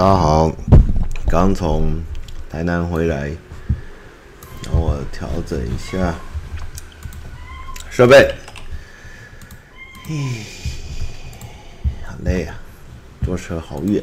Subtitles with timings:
[0.00, 0.50] 大家好，
[1.28, 2.02] 刚从
[2.48, 3.30] 台南回来，
[4.64, 6.14] 让我调整一下
[7.90, 8.34] 设备。
[10.08, 10.14] 唉，
[12.06, 12.58] 好累啊，
[13.26, 14.02] 坐车好远。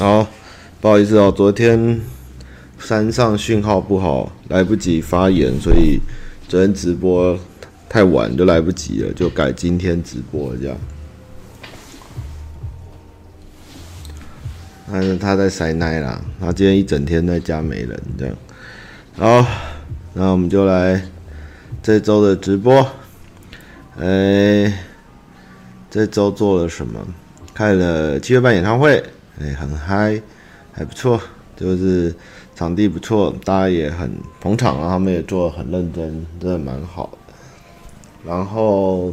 [0.00, 0.28] 好，
[0.80, 2.00] 不好意思哦，昨天
[2.78, 5.98] 山上讯号不好，来不及发言，所以
[6.48, 7.36] 昨天直播
[7.88, 10.76] 太晚就来不及了，就改今天直播这样。
[14.90, 18.36] 但是他在塞奶啦，他今天一整天在家没人这样。
[19.16, 19.44] 好，
[20.14, 21.02] 那我们就来
[21.82, 22.86] 这周的直播。
[23.98, 24.72] 哎、
[25.90, 27.04] 这周做了什么？
[27.52, 29.02] 开了七月半演唱会，
[29.40, 30.20] 哎、很嗨，
[30.72, 31.20] 还不错，
[31.56, 32.14] 就是
[32.54, 37.34] 场地不错，大家也很捧场啊，他们也做得很认真，真的蛮好的。
[38.24, 39.12] 然后。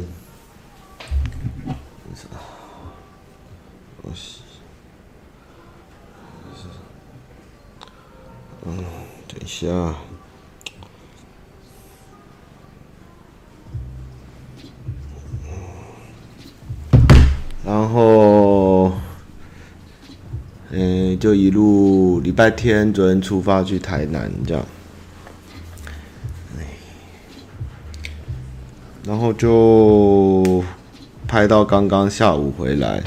[8.68, 8.84] 嗯，
[9.28, 9.94] 等一下。
[17.64, 18.92] 然后
[20.70, 24.64] 嗯、就一路礼拜天昨天出发去台南这样，
[29.06, 30.64] 然后就
[31.28, 33.02] 拍到刚刚下午回来，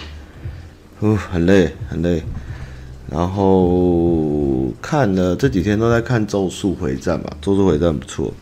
[0.99, 2.23] 呼，很累很累，
[3.11, 8.33] 然后看了这几天都在看《咒术回战》吧，《咒术回战》不错，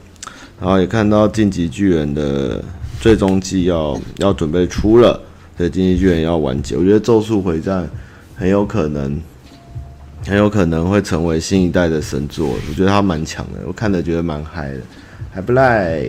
[0.62, 2.64] 然后也看到《进击巨人》的
[3.02, 5.20] 最终季要要准备出了。
[5.58, 7.84] 对，进击巨人要完结，我觉得《咒术回战》
[8.38, 9.20] 很有可能，
[10.28, 12.50] 很有可能会成为新一代的神作。
[12.50, 14.80] 我觉得他蛮强的，我看着觉得蛮嗨的，
[15.32, 16.06] 还不赖。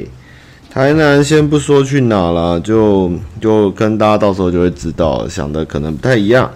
[0.71, 3.11] 台南先不说去哪了，就
[3.41, 6.51] 就跟大家到时候就会知道，想的可能不太一样。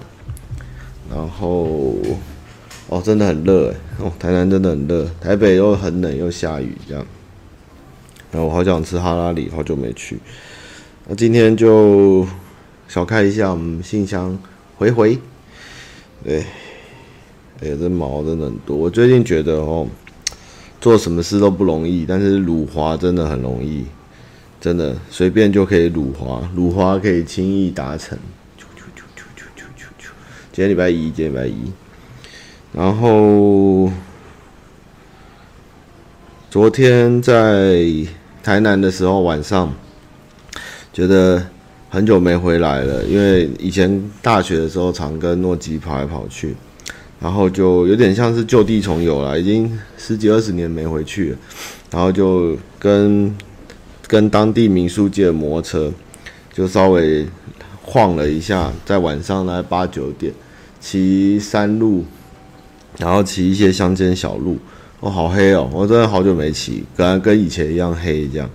[1.10, 1.96] 然后，
[2.88, 7.02] 哦，真的很热诶，哦，台南真的很热，台北又很冷又下雨这样。
[8.30, 10.20] 然后我好想吃哈拉里，好久没去。
[11.08, 12.26] 那今天就。
[12.88, 14.38] 小看一下我们信箱
[14.76, 15.19] 回回，
[16.24, 16.44] 对，
[17.60, 18.76] 哎，这毛真的很多。
[18.76, 19.88] 我最近觉得哦，
[20.80, 23.84] 做什么事都不容易，但是辱华真的很容易，
[24.60, 28.16] 真的随便就可以辱华，辱华可以轻易达成。
[30.52, 31.72] 今天礼拜一，今天礼拜一，
[32.72, 33.90] 然后
[36.48, 37.84] 昨天在
[38.42, 39.74] 台南的时候晚上，
[40.92, 41.46] 觉得。
[41.92, 46.56] 很久没回来了，因为以前大学的时候常跟诺基跑来跑去，
[47.20, 51.38] 然后就有点像是旧地重游了，已经十几二十年没回去了，
[51.90, 53.36] 然后就跟
[54.06, 55.92] 跟当地民宿借摩托车，
[56.54, 57.26] 就稍微
[57.82, 60.32] 晃了一下，在晚上大概八九点
[60.80, 62.06] 骑山路，
[62.98, 64.56] 然后骑一些乡间小路，
[65.00, 68.48] 哦，好黑哦，我真的好久没骑，跟跟以前一样黑这样。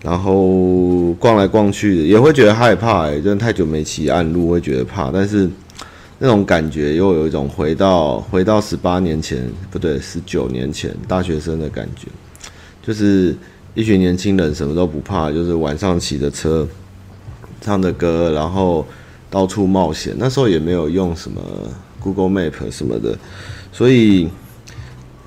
[0.00, 5.10] 然后逛来逛去，也会觉得害怕，哎，真的太久没骑暗路，会觉得怕。
[5.10, 5.50] 但是
[6.20, 12.06] 那种感觉又有一种回到回到十八年前，不对，十九年前大学生的感觉，
[12.80, 13.36] 就是
[13.74, 16.66] 一群年轻人什么都不怕，就是晚上骑着车，
[17.60, 18.86] 唱着歌，然后
[19.28, 20.14] 到处冒险。
[20.16, 21.42] 那时候也没有用什么
[21.98, 23.18] Google Map 什么的，
[23.72, 24.28] 所以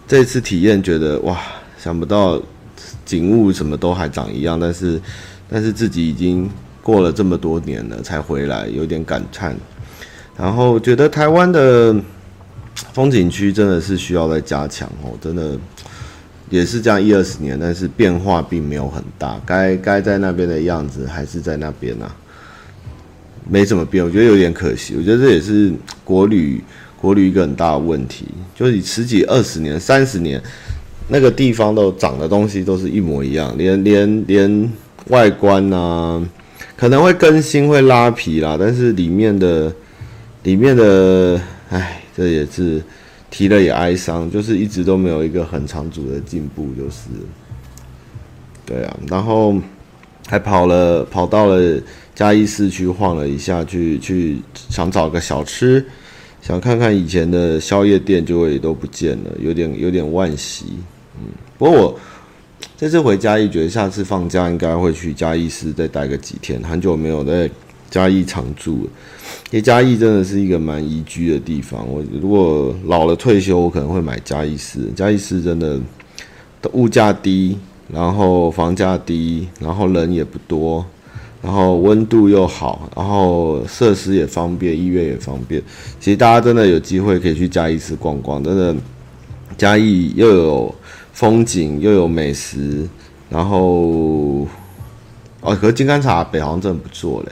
[0.07, 1.37] 这次体验觉得哇，
[1.77, 2.41] 想不到。
[3.11, 5.01] 景物什么都还长一样，但是，
[5.49, 6.49] 但是自己已经
[6.81, 9.53] 过了这么多年了才回来，有点感叹。
[10.37, 11.93] 然后觉得台湾的
[12.93, 15.59] 风景区真的是需要再加强哦，真的
[16.49, 22.15] 也是这样一二十年，但是变化并没有很大，该该在那边的样子还是在那边啊，
[23.49, 24.95] 没怎么变，我觉得有点可惜。
[24.97, 25.73] 我觉得这也是
[26.05, 26.63] 国旅
[26.95, 28.25] 国旅一个很大的问题，
[28.55, 30.41] 就是你十几、二十年、三十年。
[31.07, 34.71] 那个地方都长的东西都是一模一样，连连连
[35.07, 36.23] 外观啊，
[36.77, 39.73] 可能会更新会拉皮啦，但是里面的
[40.43, 42.81] 里面的，哎，这也是
[43.29, 47.09] 提了也哀伤，就是一直都没有一个很长足的进步，就是，
[48.65, 49.55] 对啊，然后
[50.27, 51.79] 还跑了跑到了
[52.15, 54.39] 嘉义市区晃了一下，去去
[54.69, 55.83] 想找个小吃，
[56.41, 60.65] 想看看以前的宵夜店，就会都不见了，有点有点惋惜。
[61.17, 61.99] 嗯，不过我
[62.75, 66.61] 这次回嘉义，觉得下次放假应该会去嘉义市再待个几天。
[66.63, 67.49] 很久没有在
[67.91, 68.89] 嘉义常住了，
[69.51, 71.87] 因为嘉义真的是一个蛮宜居的地方。
[71.87, 74.79] 我如果老了退休，我可能会买嘉义市。
[74.95, 75.79] 嘉义市真的
[76.73, 77.57] 物价低，
[77.91, 80.83] 然后房价低，然后人也不多，
[81.41, 85.61] 然后温度又好，然后设施也方便，医院也方便。
[85.99, 88.75] 其实大家真的有机会可以去嘉义市逛逛，真的
[89.57, 90.75] 嘉义又有。
[91.13, 92.87] 风景又有美食，
[93.29, 94.47] 然后
[95.41, 97.31] 哦，可是金刚茶北好像真的不做嘞。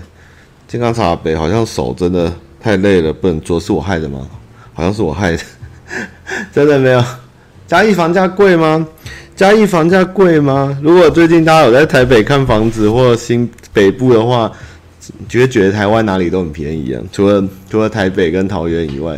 [0.67, 4.27] 金刚茶北好像手真的太累了，不能做，是我害的吗？
[4.73, 5.43] 好像是我害的，
[6.53, 7.03] 真的没有。
[7.65, 8.85] 嘉义房价贵吗？
[9.39, 10.77] 嘉义房价贵吗？
[10.83, 14.51] 如果最近大家有在台北看房子或新北部的话，
[15.29, 19.17] 觉得觉得台湾哪里都很便宜啊，除了除了台北跟桃园以外，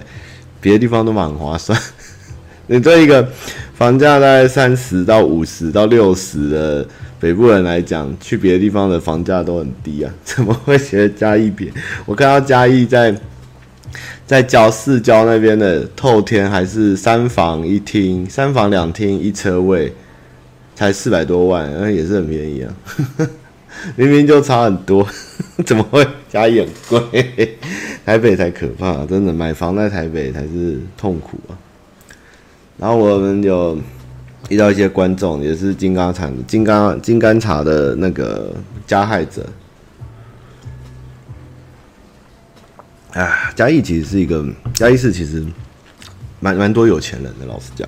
[0.59, 1.75] 别的地方都蛮划算。
[2.67, 3.27] 你这一个。
[3.73, 6.87] 房价大概三十到五十到六十的
[7.19, 11.73] 北部人来讲，去别的地方的房价都很低啊， 怎么会觉得嘉义便宜？
[12.05, 13.15] 我看到嘉义在
[14.27, 19.91] 在郊市郊那边的透天还是三房一厅，三房两厅一车位，
[20.81, 22.73] 才四百多万，那也是很便宜啊，
[23.95, 25.07] 明明就差很多，
[25.63, 27.55] 怎么会嘉义很贵？
[28.03, 31.53] 台北才可怕，真的买房在台北才是痛苦啊。
[32.79, 33.77] 然后我们有
[34.49, 38.51] 遇到一些观众，也是金刚茶、金刚金刚茶的那个
[38.87, 39.45] 加害者。
[43.13, 45.45] 啊，嘉义其实是一个嘉义市，其实
[46.39, 47.45] 蛮蛮多有钱人的。
[47.45, 47.87] 老实讲，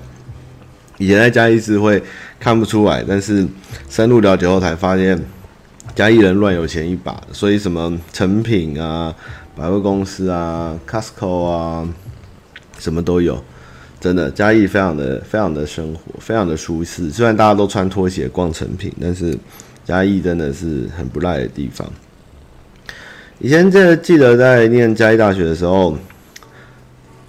[0.98, 2.00] 以前在嘉义市会
[2.44, 3.48] 看不出来，但是
[3.88, 5.18] 深入了解后才发现，
[5.94, 7.18] 嘉义人乱有钱一把。
[7.32, 9.14] 所以什么诚品啊、
[9.56, 11.88] 百货公司啊、Costco 啊，
[12.78, 13.42] 什么都有。
[13.98, 17.10] 真的，嘉义非常的非常的生活，非常的舒适。
[17.10, 19.34] 虽然大家都穿拖鞋逛诚品，但是
[19.86, 21.90] 嘉义真的是很不赖的地方。
[23.38, 25.96] 以前这记得在念嘉义大学的时候，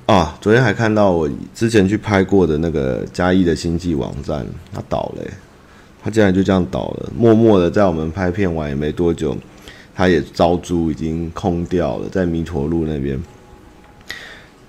[0.06, 5.24] 啊，昨天还看到我之前去拍过的那个嘉义的星际网站，它倒了，
[6.04, 9.36] 它竟然就这样倒了，默默的在我们拍片完也没多久，
[9.96, 13.20] 它也招租已经空掉了，在弥陀路那边，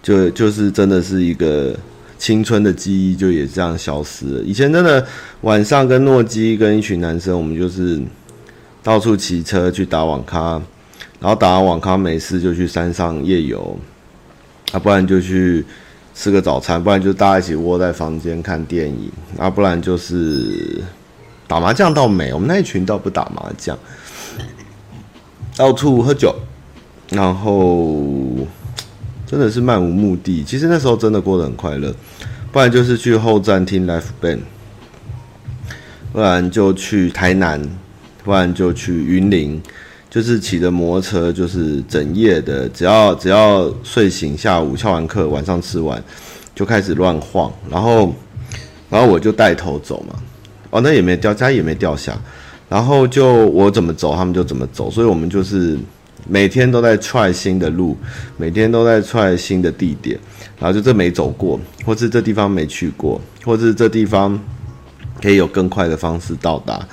[0.02, 1.76] 就就是真的是一个。
[2.18, 4.40] 青春的记忆就也这样消失了。
[4.42, 5.06] 以前真的
[5.42, 8.00] 晚上跟诺基跟一群男生，我们就是
[8.82, 10.52] 到处骑车去打网咖，
[11.20, 13.78] 然后打完网咖没事就去山上夜游，
[14.72, 15.64] 啊，不然就去
[16.14, 20.82] 吃个早餐，不然就大家一起窝在房间看电影，啊，不然就是
[21.46, 23.78] 打麻将倒没，我们那一群倒不打麻将，
[25.56, 26.34] 到处喝酒，
[27.10, 28.46] 然后。
[29.28, 30.44] 真的是漫无目的。
[30.44, 31.92] 其实那时候真的过得很快乐，
[32.52, 34.38] 不然就是去后站听 Live Band，
[36.12, 37.60] 不然就去台南，
[38.22, 39.60] 不然就去云林，
[40.16, 46.02] 就是骑着摩托车，就是整夜的，只要只要睡醒，下午翘完课，晚上吃完，
[46.54, 48.14] 就开始乱晃，然后
[48.88, 50.14] 然后我就带头走嘛，
[50.70, 52.18] 哦，那也没掉，家也没掉下，
[52.66, 55.78] 然后就我怎么走，他们就怎么走，所以我们就是。
[56.28, 57.96] 每天都在踹新的路，
[58.36, 60.18] 每天都在踹新的地点，
[60.58, 64.36] 然后就这没走过，或是这地方没去过，或是这地方
[65.22, 66.84] 可以有更快的方式到达，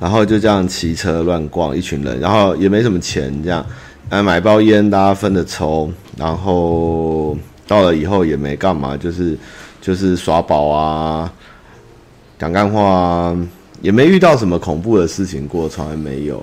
[0.00, 3.64] 然后就这样骑车乱逛，一群人，然后也没什么钱，这样，
[4.10, 7.36] 哎，买包烟大家分着抽，然后
[7.66, 9.38] 到了以后也没干嘛，就是
[9.80, 11.32] 就是耍宝啊，
[12.38, 13.48] 讲干话啊，
[13.80, 16.42] 也没遇到什么恐怖的事情过，从来没有。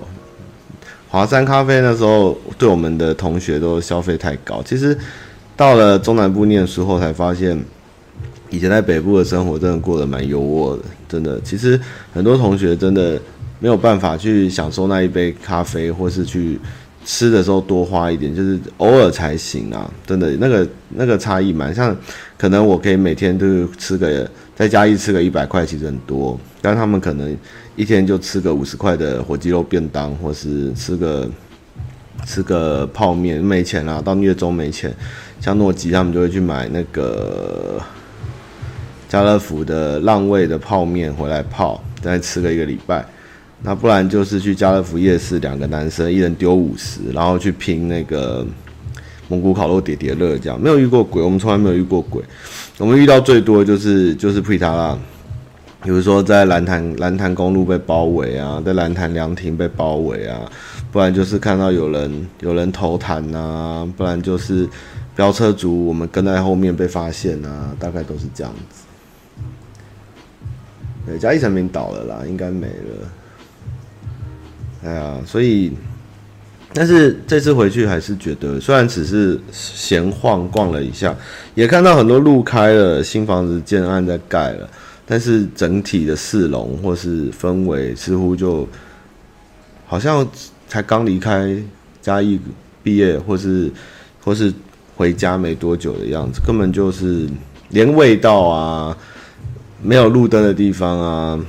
[1.08, 4.62] 华山咖啡那时候对我们的同学都消费太高。
[4.64, 4.96] 其实
[5.54, 7.62] 到了中南部念书后，才发现
[8.48, 10.82] 以前在北部的生活真的过得蛮优渥的。
[11.06, 11.78] 真的，其实
[12.14, 13.20] 很多同学真的
[13.62, 16.58] 没有办法去享受那一杯咖啡，或是去
[17.04, 19.88] 吃的时候多花一点，就是偶尔才行啊。
[20.04, 21.96] 真的，那个那个差异蛮像。
[22.36, 27.34] 可能我可以每天都吃个在家一吃个一百块，其实很多，但他们可能。
[27.74, 31.26] 一天就吃个五十块的火鸡肉便当，或是吃个
[32.26, 34.94] 吃个泡面，没钱啦，到月中没钱，
[35.40, 37.80] 像诺基他们就会去买那个
[39.08, 43.02] 家乐福的浪味的泡面回来泡，再吃个一个礼拜。
[43.62, 48.44] 那不然就是去家乐福夜市，两个男生一人丢五十，然后去拼那个
[49.28, 52.22] 蒙古烤肉叠叠乐，这样没有遇过鬼，我们从来没有遇过鬼，
[52.78, 54.98] 我们遇到最多就是就是普塔拉。
[55.84, 60.40] 比如说在蓝潭蓝潭公路被包围啊，在蓝潭凉亭被包围啊，
[60.92, 64.68] 不然就是看到有人有人投弹啊，不然就是
[65.16, 68.84] 飙车族我们跟在后面被发现啊，大概都是这样子。
[71.04, 73.08] 对，嘉义诚品倒了啦，应该没了。
[74.84, 75.72] 哎呀，所以，
[76.72, 81.14] 但是这次回去还是觉得，虽然只是闲晃逛了一下，
[81.54, 84.68] 也看到很多路开了，新房子建案在盖了。
[85.04, 88.66] 但是整体的市容或是氛围，似乎就
[89.86, 90.26] 好像
[90.68, 91.54] 才刚离开
[92.00, 92.40] 嘉义
[92.82, 93.70] 毕业，或是
[94.24, 94.52] 或是
[94.96, 97.28] 回家没多久的样子，根本就是
[97.70, 98.96] 连味道啊，
[99.82, 101.40] 没有路灯的地方啊，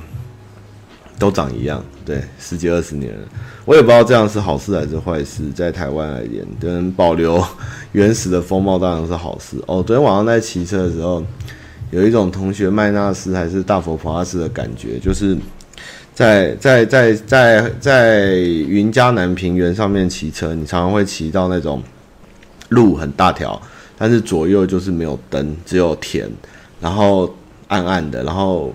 [1.18, 1.84] 都长一样。
[2.04, 3.28] 对，十几二十年了，
[3.64, 5.50] 我也不知道这样是好事还是坏事。
[5.54, 7.42] 在台湾而言，能保留
[7.92, 9.56] 原始的风貌当然是好事。
[9.66, 11.22] 哦，昨天晚上在骑车的时候。
[11.90, 15.36] 有一种同学麦纳斯还是大佛普拉斯的感觉，就是
[16.12, 21.80] 在在在在在云嘉南平原上面骑车，你常常会骑到那种
[22.70, 23.60] 路很大条，
[23.96, 26.28] 但是左右就是没有灯，只有田，
[26.80, 27.32] 然后
[27.68, 28.72] 暗暗的，然后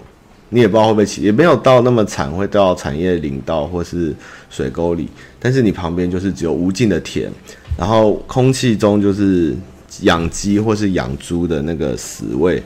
[0.50, 4.16] 你也不知道会不会骑，也没有到那么惨会掉到产业林道或是
[4.50, 5.08] 水沟里，
[5.40, 7.32] 但是你旁边就是只有无尽的田，
[7.78, 9.56] 然后空气中就是
[10.02, 12.62] 养鸡或是养猪的那个死味。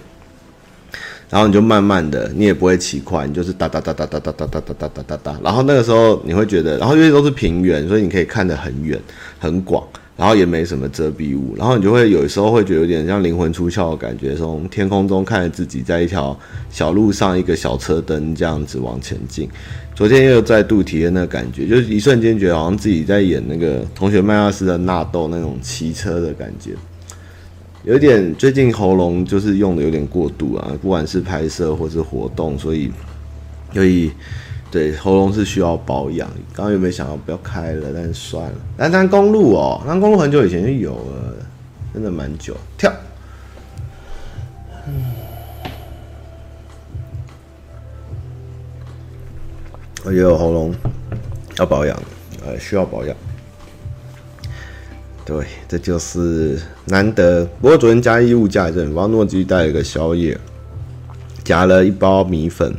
[1.30, 5.40] 然后你就慢慢的，你也不会骑快，你就是哒哒哒哒哒哒哒哒哒哒哒哒哒。
[5.44, 9.02] 然后那个时候你会觉得，然后因为都是平原，所以你可以看得很远
[9.40, 9.84] 很广，
[10.16, 16.38] 然后也没什么遮蔽物，然后你就会有时候会觉得有点像灵魂出窍的感觉，从天空中看着自己在一条
[16.70, 19.50] 小路上，一个小车灯这样子往前进。
[19.96, 26.72] 昨天又再度体验那感觉，就是一瞬间觉得好像自己在演那个同学麦纳斯的纳豆那种骑车的感觉。
[27.84, 32.92] 有点最近喉咙就是用的有点过度啊，不管是拍摄或是活动，所以
[33.74, 34.12] 所以
[34.74, 36.28] 对喉咙是需要保养。
[36.52, 37.92] 刚刚有没有想到不要开了？
[37.94, 38.58] 但是算了。
[38.76, 41.36] 南潭公路哦，南潭公路很久以前就有了，
[41.94, 42.58] 真的蛮久。
[42.76, 42.92] 跳。
[44.88, 44.94] 嗯
[50.06, 50.74] 我也有喉咙
[51.60, 51.98] 要保养，
[52.44, 53.16] 呃，需要保养。
[55.24, 57.46] 对，这就是难得。
[57.62, 60.38] 不过昨天加义物价也是很高，诺基带了一个宵夜，
[61.44, 62.76] 夹了一包米粉，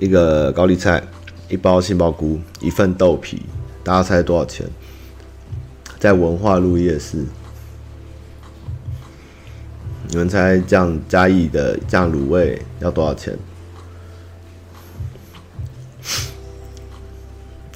[0.00, 1.02] 一个高丽菜，
[1.50, 3.42] 一包杏鲍菇，一份豆皮。
[3.84, 4.66] 大家猜多少钱？
[5.98, 7.26] 在文化路夜市，
[10.08, 13.38] 你们猜这样嘉义的酱卤味要多少钱？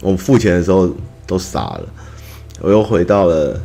[0.00, 0.90] 我们付钱的时候
[1.26, 1.86] 都傻了，
[2.60, 3.60] 我又回到了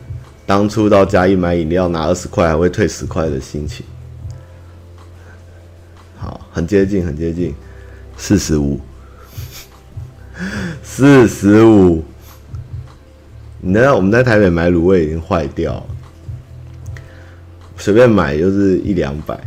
[0.45, 3.85] 当初到嘉义买饮料拿二十块还会退十块的心情。
[6.17, 7.55] 好，很接近，很接近，
[8.19, 8.79] 四十五，
[10.83, 12.03] 四十五。
[13.61, 15.83] 你知道我们在台北买卤味已经坏掉了，
[17.77, 19.39] 随便买就是一两百。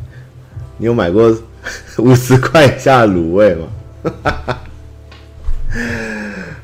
[0.78, 1.38] 你有买过
[1.98, 3.68] 五十块以下的卤味吗？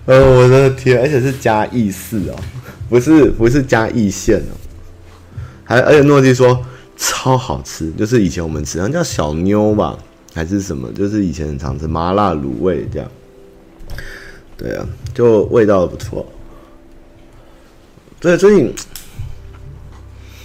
[0.07, 1.01] 哦，我的天！
[1.01, 2.37] 而且是嘉义市哦，
[2.88, 4.57] 不是不是嘉义县哦。
[5.62, 6.64] 还而且诺基说
[6.97, 9.99] 超好吃，就是以前我们吃，好像叫小妞吧，
[10.35, 10.93] 还是什么？
[10.93, 13.09] 就是以前很常吃麻辣卤味这样。
[14.57, 16.27] 对啊，就味道不错。
[18.21, 18.73] 对，所以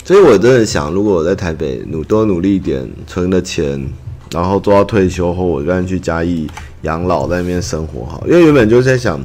[0.04, 3.84] 所以我真的想，如果我在台北努多努力一点，存的钱，
[4.32, 6.48] 然后做到退休后，我干脆去嘉义
[6.84, 8.24] 养老，在那边生活好。
[8.28, 9.20] 因为原本就是在想。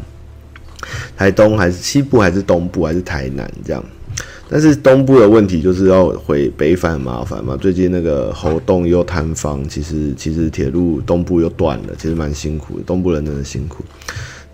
[1.16, 3.84] 台东还是西部还是东部还是台南这样，
[4.50, 7.56] 但是东部的问题就是要回北返很麻烦嘛。
[7.56, 13.84] 最近那个猴洞又坍方，其实其实铁路东部又断了，其实蛮辛苦的，东部人真的辛苦。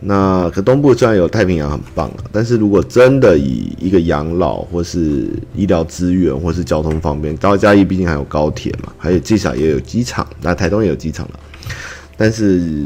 [0.00, 11.40] 那可东部虽然有太平洋很棒啊，但是如果真的以一个养老或是医疗资源或是交通方便，到嘉义毕竟还有高铁嘛，还有至少也有机场，那台东也有机场了。
[12.16, 12.84] 但是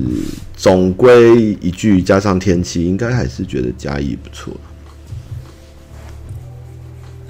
[0.57, 4.55] 总归一句，加上天气，应该还是觉得嘉义不错。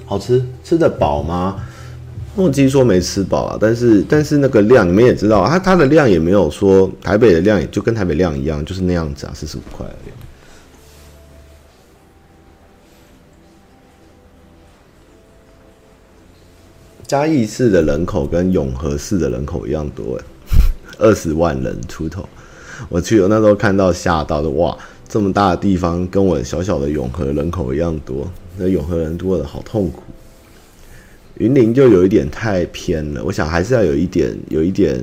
[0.09, 1.63] 好吃，吃得饱吗？
[2.35, 10.11] 诺基说没吃饱啊，但是但是那个量你们也知道，它它的量也没有说台北的量，也就跟台北量一样，就是那样子啊，四十五块而已。
[17.05, 20.25] 嘉义市的人口跟永和市的人口一样多哎。
[20.97, 22.27] 二十万人出头，
[22.89, 24.75] 我去，我那时候看到吓到的，哇，
[25.07, 28.27] 这么大的地方跟我小小的永和人口一样多，
[28.59, 30.03] 那永和人多的好痛苦。
[31.35, 35.01] 云林就有一点太偏了，我想还是要有一点，有一点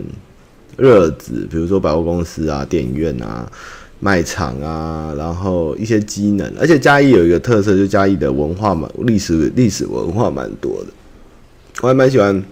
[0.77, 3.51] 热子，比如说百货公司啊、电影院啊、
[4.01, 6.53] 卖场啊，然后一些机能。
[6.61, 10.89] 而且嘉义有一个特色，就嘉义的文化嘛，历史历史文化蛮多的，
[11.81, 12.45] 我还蛮喜欢。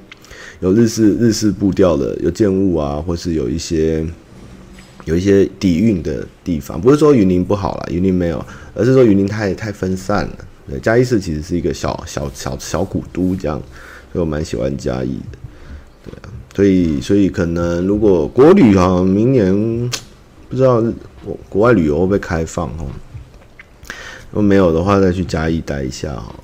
[0.61, 4.07] 有日式日式步调的，有建物啊，或是有一些
[5.05, 6.81] 有一些底蕴的地方。
[6.81, 10.39] 不是说云林不好啦，云林没有，而是说云林太太分散了。
[10.69, 13.61] 对，嘉义市其实是一个小小小小古都，这样，
[14.13, 15.39] 所以我蛮喜欢嘉义的。
[16.05, 19.53] 对啊，所以所以可能如果国旅好像明年
[20.49, 20.81] 不知道
[21.25, 22.87] 国国外旅游会不会开放哦？
[24.31, 26.35] 如果没有的话，再去嘉义待一下哦。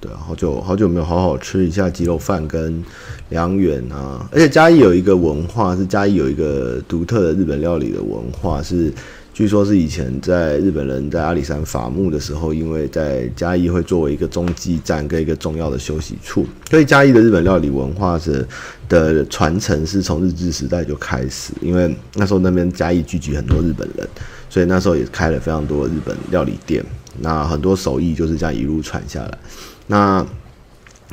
[0.00, 2.84] 对啊，好久好久没有好好吃一下鸡肉饭跟
[3.30, 4.28] 凉圆啊！
[4.30, 8.92] 而且嘉义有一个文化，是嘉义有一个独特的日本料理的文化，是
[9.38, 18.44] 据说是以前在日本人在阿里山伐木的时候，因为在嘉义会作为一个中继站跟一个重要的休息处，所以嘉义的日本料理文化是
[18.88, 24.08] 的传承是从日治时代就开始，因为那时候那边嘉义聚集很多日本人，
[24.50, 26.84] 所以那时候也开了非常多日本料理店，
[27.20, 29.38] 那很多手艺就是这样一路传下来。
[29.86, 30.26] 那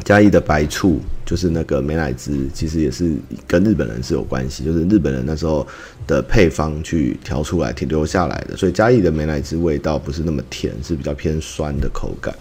[0.04, 3.14] 嘉义的白醋就是那个美乃滋，其实也是
[3.48, 5.66] 跟日本人是有关系，就是日本人那时候
[6.06, 8.56] 的配方去调出来，停留下来的。
[8.56, 12.34] 所以嘉义的美乃滋味道不是那么甜，是比较偏酸的口感。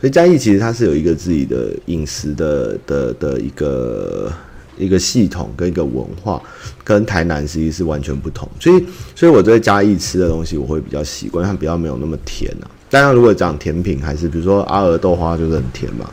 [0.00, 4.32] 所以嘉义其实它是有一个自己的饮食的的的一个
[4.76, 6.40] 一个系统跟一个文化，
[6.84, 8.48] 跟台南实际是完全不同。
[8.60, 8.84] 所以，
[9.16, 12.70] 所以我在嘉义吃的东西，我会比较习惯，它比较没有那么甜啊。
[12.90, 16.08] 当然，如果讲甜品，还是比如说阿娥豆花就是很甜嘛，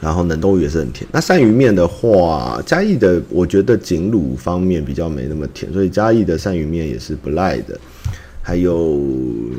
[0.00, 1.08] 然后冷冻鱼也是很甜。
[1.12, 7.78] 那鳝鱼面的话，嘉义的我觉得景鲁方面比较没那么甜，所以嘉义的鳝鱼面也是不赖的。
[8.40, 8.98] 还有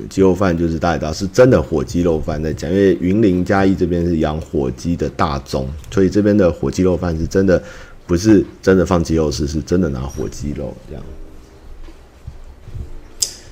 [0.10, 7.62] 鸡肉饭，就是大家知道是真的火鸡肉饭在讲，因为云林嘉义这边是养火鸡的大宗，所以这边的火鸡肉饭是真的，
[8.08, 11.04] 不是真的放鸡肉丝，是真的拿火鸡肉这样。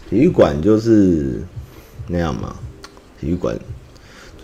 [0.09, 1.39] 体育馆就是
[2.07, 2.55] 那样嘛，
[3.21, 3.55] 体育馆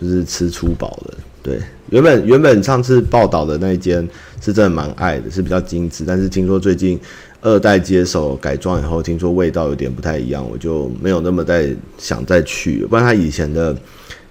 [0.00, 1.14] 就是吃粗饱的。
[1.44, 4.08] 对，原本原本上次报道的那一间
[4.40, 6.98] 是真的蛮爱的，是比较精致，但是听说最近
[7.42, 12.86] 二代接手改装以后，听说味道有点不太一样，我就没有那么再想再去。
[12.86, 13.76] 不然他以前的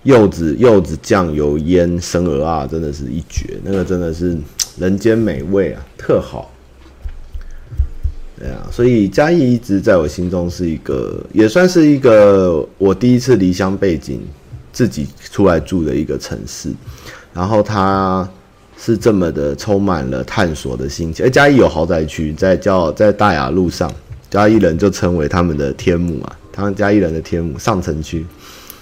[0.01, 4.35] 柚子柚子酱油腌生鹅啊，真的是一绝，那个真的是
[4.79, 6.51] 人间美味啊，特好。
[8.39, 14.19] 对啊，所以嘉义一直在我心中是一个，也算是一个我第一次离乡背井。
[14.73, 16.69] 自己出来住的一个城市，
[17.31, 18.27] 然后它
[18.75, 21.23] 是这么的充满了探索的心情。
[21.25, 23.89] 而嘉义有豪宅区，在叫在大雅路上，
[24.31, 28.25] 嘉义人就称为他们的天母啊，他们嘉义人的天母上城区，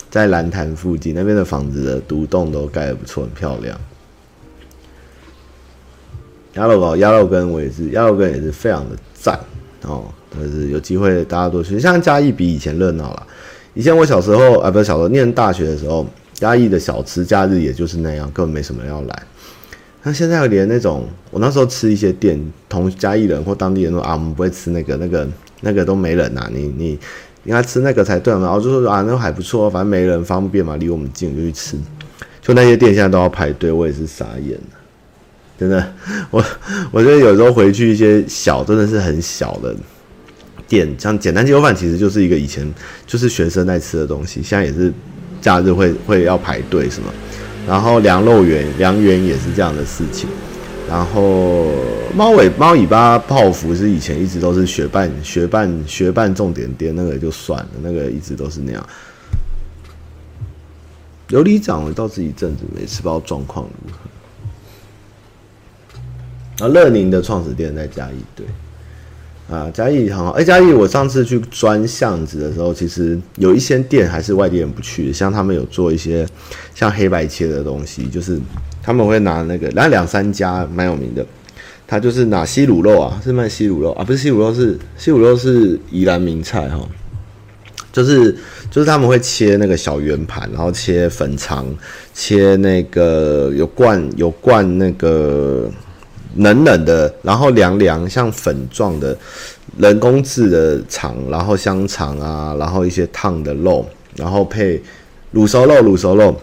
[0.09, 3.77] 在蓝潭附近那边的房子的独栋都盖得不错，很漂亮。
[6.53, 9.39] 鸭肉包、鸭肉羹我也是，鸭肉羹也是非常的赞
[9.83, 13.27] 哦，但是有机会大家多去，像嘉义比以前热闹了。
[13.73, 19.23] 以前我小时候啊，不是小时候念大学的时候，嘉义的小吃假日也就是那样，根本没什么人要来。
[20.03, 25.27] 那现在连那种我那时候吃一些店，同嘉义人或当地人说啊，我们不会吃那个，那个
[25.61, 26.99] 那个都没人呐、你你
[27.45, 28.41] 应该吃那个才对嘛。
[28.41, 31.77] 然后就说啊，那还不错，反正没人方便嘛，离我们近，就去吃。
[32.41, 34.77] 就那些店现在都要排队，我也是傻眼了，
[35.59, 35.93] 真的。
[36.31, 36.43] 我
[36.91, 39.75] 我觉得有时候回去一些小，真的是很小的。
[40.71, 42.65] 店像简单鸡肉饭，其实就是一个以前
[43.05, 44.93] 就是学生在吃的东西，现在也是
[45.41, 47.07] 假日会会要排队是吗？
[47.67, 50.29] 然后凉肉圆，凉圆也是这样的事情。
[50.87, 51.67] 然后
[52.15, 58.87] 猫尾猫尾巴泡芙是以前一直都是学办学办学办重点店，那个就算了，那个一直都是那样。
[61.27, 63.91] 有里长我到自己一阵子没吃，不知道状况如
[66.59, 66.65] 何。
[66.65, 68.45] 啊，乐宁的创始店在嘉义，对。
[69.51, 70.31] 啊，嘉义很好。
[70.31, 76.25] 哎、嘉义，我上次去钻巷子的时候，其实有一些店还是外地人不去，像他们有做一些
[76.73, 78.39] 像黑白切的东西，就是
[78.81, 81.25] 他们会拿那个，然后两三家蛮有名的，
[81.85, 86.87] 他就是拿西卤肉啊，是卖西卤肉啊，不是西卤肉，是西卤肉是宜兰名菜哈，
[87.91, 88.31] 就是
[88.69, 91.65] 就是他们会切那个小圆盘，然后切粉肠，
[92.13, 95.69] 切那个有灌有灌那个。
[96.35, 99.17] 冷冷的，然后凉凉，像粉状的
[99.77, 104.81] 人工制的肠，然后香肠啊，然后一些烫的肉，然后配
[105.33, 106.35] 卤熟肉，卤熟肉。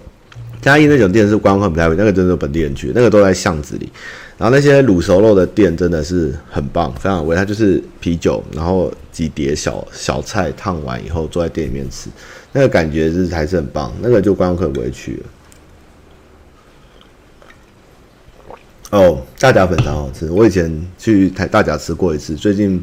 [0.61, 3.89] 嘉义那种店是观光客不太会，那个真的本地人去，那个都在巷子里。
[4.37, 7.37] 然后那些卤熟肉的店真的是很棒，非常有味。
[7.37, 12.09] 它就是啤酒，然后几碟小小菜烫完以后坐在店里面吃，
[12.53, 13.93] 那个感觉是还是很棒。
[14.01, 15.27] 那个就观光客不会去了。
[18.91, 22.83] 哦，大甲粉肠好吃，我以前去台大甲吃过一次，最近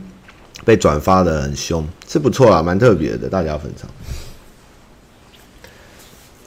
[0.63, 3.89] 被转发的很凶，是不错啊，蛮特别的大甲粉肠。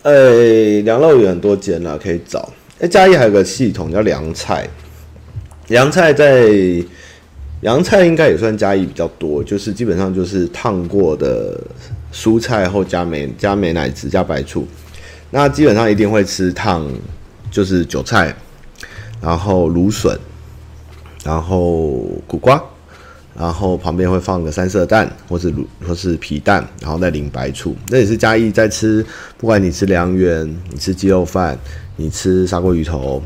[0.03, 2.39] 哎、欸，凉肉有很多间啦，可以找。
[2.75, 4.69] 哎、欸，嘉义还有个系统叫凉菜，
[5.67, 6.49] 凉菜在
[7.63, 11.61] 凉菜应该也算嘉义比较多，就是基本上就是烫过的
[12.13, 14.65] 蔬菜后加美加美奶汁加白醋，
[15.33, 16.89] 那基本上一定会吃烫，
[17.51, 18.33] 就是韭菜。
[19.21, 20.17] 然后芦笋，
[21.25, 22.63] 然后苦瓜，
[23.37, 27.75] 然后旁边会放个三色蛋，或是卤，或是皮蛋，然后再淋白醋。
[27.89, 29.05] 那也是嘉义在吃，
[29.37, 31.59] 不管你吃凉圆，你吃鸡肉饭，
[31.97, 33.21] 你吃砂锅鱼头，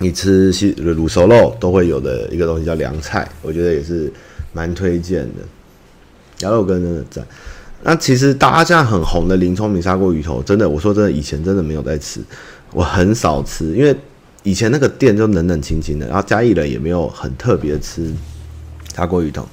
[0.00, 3.28] 你吃西卤熟肉，都会有的一个东西叫凉菜。
[3.42, 4.12] 我觉得也是
[4.52, 5.42] 蛮推荐的。
[6.40, 7.24] 鸭肉羹真的赞。
[7.84, 12.20] 那其实大家现在很红的林聪明砂锅鱼头，真的，我说真的，以前真的没有在吃，
[12.72, 13.96] 我很少吃，因为。
[14.46, 18.14] 以前那个店就冷冷清清的，然后嘉义人也没有很特别吃
[18.94, 19.44] 砂锅鱼头。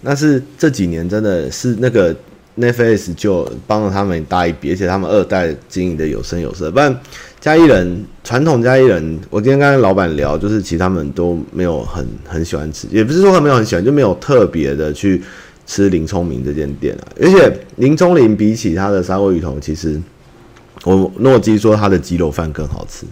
[0.00, 2.12] 那是这几年真的是那个
[2.58, 6.72] Netflix 就帮了他们搭一笔，而且他们二代经营的有声有色。
[6.72, 7.00] 不然
[7.38, 15.22] 嘉义人传统嘉义人，我今天跟老板聊，就是其实他们都没有很很喜欢吃，也不是说他没有很喜欢，就没有特别的去
[15.68, 17.06] 吃林聪明这间店啊。
[17.20, 20.02] 而且林聪明比起他的砂锅鱼头，其实。
[20.86, 23.04] 我诺基说他的鸡肉饭更好吃，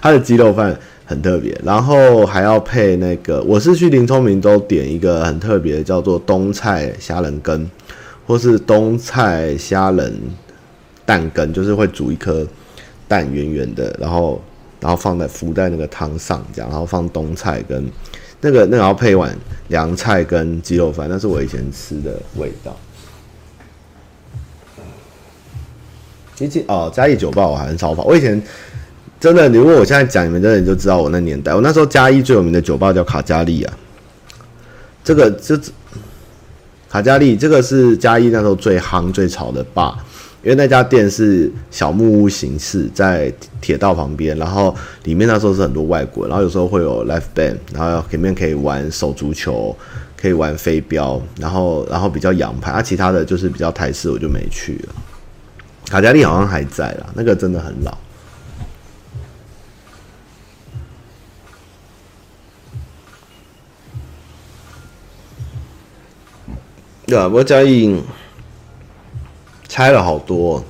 [0.00, 3.42] 他的鸡肉饭很特别，然后还要配那个。
[3.42, 7.70] 我是去林聪明都点一个很特别的，叫做冬菜虾仁羹，
[8.26, 10.10] 或是冬菜虾仁
[11.04, 12.46] 蛋羹，就是会煮一颗
[13.06, 14.40] 蛋圆圆的，然后
[14.80, 17.84] 然后放在浮在那个汤上，这样，然后放冬菜跟
[18.40, 19.36] 那个那个要配碗
[19.68, 22.74] 凉菜跟鸡肉饭，那是我以前吃的味道。
[26.38, 28.04] 其实哦，嘉义酒吧我还很少跑。
[28.04, 28.40] 我以前
[29.18, 31.52] 真的，如果我现在讲，你们真的就知道我那年代。
[31.52, 33.78] 我那时候嘉义最有名的酒吧叫卡嘉利啊。
[35.02, 35.58] 这个这
[36.88, 40.04] 卡嘉利，这个是嘉义那时候最夯最潮的吧。
[40.44, 44.72] 因为那家店是小木屋形式，在铁道旁边，然后
[45.02, 49.76] 里面那时候是很多外国人，然后有时候会有 live band，然后里面可以玩手足球，
[50.16, 54.94] 可以玩飞镖，然后然后比较洋派，啊，其他的就是比较台式，我就没去了。
[55.88, 57.96] 卡嘉利好像还在啦，那个真的很老。
[67.06, 68.02] 对啊，不过嘉义。
[69.68, 70.64] 拆了好多，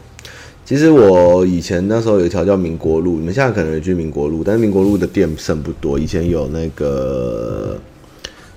[0.66, 5.98] 其实我以前那时候有一条叫民国路，你们现在可能有去民国路，但是民国路的店剩不多。
[5.98, 7.78] 以前有那个，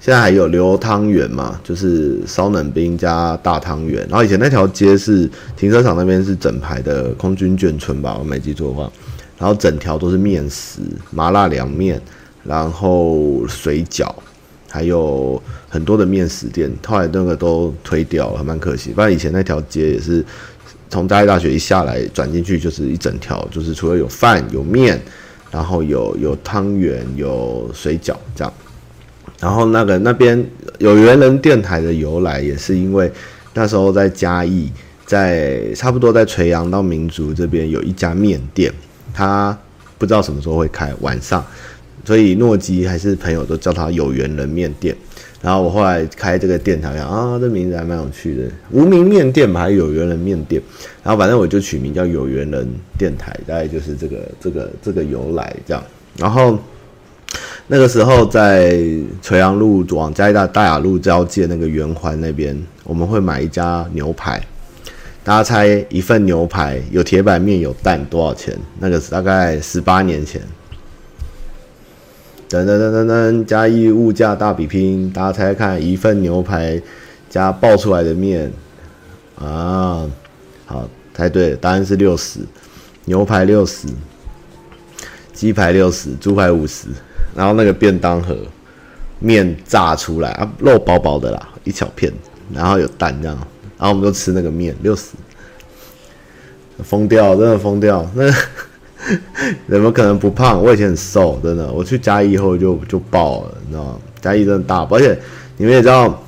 [0.04, 4.02] 现在还有流汤圆嘛，就是烧冷冰加大汤圆。
[4.10, 8.92] 然后以前那条街是停车场那边是整排的空军眷村吧，我没记错的话。
[9.38, 12.02] 然后整条都是面食、麻辣凉面，
[12.44, 14.12] 然后水饺。
[14.74, 18.92] 还有很多的面食店，后来那个都推掉了，蛮可惜。
[18.92, 20.26] 不然以前那条街也是，
[20.90, 24.98] 从嘉义大学一下来转进去就是一整条，就是除了有饭有面，
[25.52, 28.54] 然后有有汤圆有水饺这样。
[29.42, 30.42] 然后那个那边
[30.78, 33.12] 有缘人电台的由来，也是因为
[33.54, 34.72] 那时候在嘉义，
[35.06, 38.72] 在差不多在垂杨到民族这边有一家面店，
[39.14, 39.58] 他
[39.98, 41.44] 不知道什么时候会开晚上。
[42.04, 44.96] 所以诺基还是朋友都叫他有缘人面店，
[45.40, 50.60] 然后我后来开这个店台，啊，这名字还蛮有趣的，无名面店嘛，还有缘人面店，
[51.04, 55.84] 然后反正我就取名叫有缘人电台，大概就是这个这个这个由来这样。
[56.18, 56.58] 然后
[57.74, 58.78] 那个时候在
[59.22, 64.46] 垂杨路往嘉义大大雅路交界那个圆环那边，我们会买一家牛排，
[65.24, 68.54] 大家猜一份牛排有铁板面有蛋多少钱？
[68.78, 70.42] 那个是大概十八年前。
[72.50, 76.82] 噔噔噔噔噔，嘉义物价大比拼，大家猜猜看，一份牛排
[77.30, 78.52] 加爆出来的面
[79.36, 80.06] 啊，
[80.66, 82.42] 好，猜对了，答案是六十，
[83.06, 83.88] 牛排六十，
[85.32, 86.90] 鸡排六十，猪排五十，
[87.36, 88.38] 然后那个便当盒
[89.20, 92.12] 面炸出来啊，肉薄薄的啦，一小片，
[92.54, 93.38] 然后有蛋这样，
[93.78, 95.12] 然后我们就吃那个面，六十，
[96.84, 98.32] 疯掉，真的疯掉，那。
[99.67, 100.63] 怎么可能不胖？
[100.63, 101.72] 我以前很瘦，真的。
[101.72, 103.98] 我去嘉义以后就就爆了，你知道吗？
[104.22, 105.17] 嘉义真的大，而且
[105.58, 106.24] 你们也知道，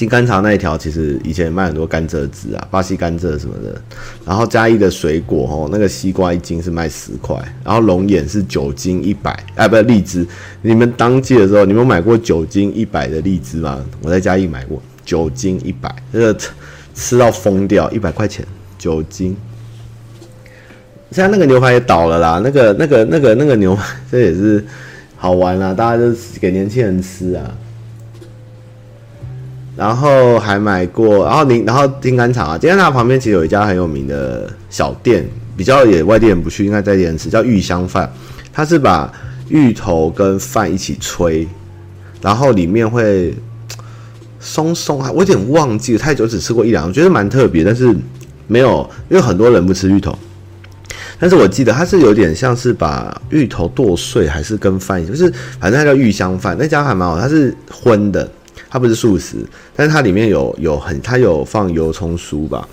[0.00, 3.78] 金甘茶那一条其实以前也卖很多甘蔗汁啊，巴西甘蔗什么的。
[4.24, 10.26] 然后嘉义的水果哦，那个西瓜一斤是卖十块，然后龙眼是九斤一百，哎，不是荔枝。
[10.62, 13.84] 你们当季的时候，你们有买过九斤一百的荔枝吗？
[14.00, 16.40] 我在嘉义买过，九斤一百，这个
[16.94, 18.42] 吃到疯掉，一百块钱
[18.78, 19.36] 九斤。
[21.10, 24.64] 现在那个牛排也倒了啦，那个、那个、那个、那个牛排，这也是
[25.18, 26.10] 好玩啦，大家就
[26.40, 27.54] 给年轻人吃啊。
[29.76, 38.12] 然后还买过，然后您，然后金甘茶啊，金甘茶旁边其实有一家很有名的小店，比较也外地人不去，应该在地人吃，叫芋香饭。
[38.52, 39.10] 它是把
[39.48, 41.46] 芋头跟饭一起炊，
[42.20, 43.34] 然后里面会
[44.38, 47.96] 松松啊，我有点忘记了，太久只吃过一两，觉得蛮特别，但是
[48.46, 50.18] 没有，因为很多人不吃芋头。
[51.18, 58.28] 但是我记得它是有点像是把芋头剁碎，还是跟饭，就是反正它叫芋香饭，那家还蛮好，它是荤的，
[58.70, 62.66] 它不是素食，但是它里面有有很，它有放油葱酥吧，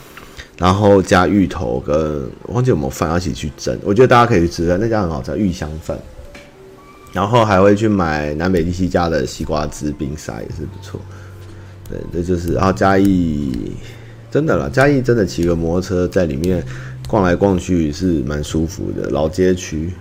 [0.58, 5.98] 然后加芋头跟忘记有没有饭一起去蒸，我觉得大家可以去吃的，那家很好吃，芋香饭，
[7.12, 11.02] 然后还会去买南北第七家的西瓜汁冰沙也是不错，
[11.90, 13.72] 对，这就是然后嘉义
[14.30, 16.64] 真的啦，嘉义真的骑个摩托车在里面。
[17.10, 19.94] 逛来逛去是蛮舒服的，老街区。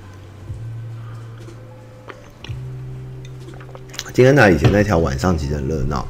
[4.17, 6.09] 金甘茶以前那条晚上其实很热闹，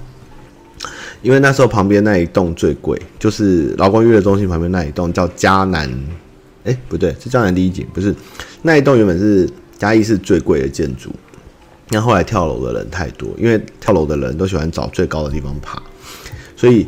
[1.23, 5.93] 因为那时候旁边那一栋最贵，就是劳工娱乐中心旁边那一栋叫嘉南，
[6.63, 8.15] 哎、不对，是嘉南第一景，不是
[8.63, 11.11] 那一栋原本是嘉义市最贵的建筑，
[11.89, 15.83] 那后来跳楼的人太多，因为跳楼的人都喜欢找最高的地方爬，
[16.57, 16.87] 所以。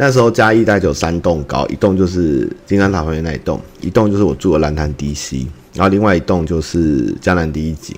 [0.00, 5.44] 那时候嘉义大概有三栋高，一栋就是金甘茶旁边那一栋，一栋就是我住的蓝潭 DC，
[5.74, 7.96] 然后另外一栋就是江南第一景。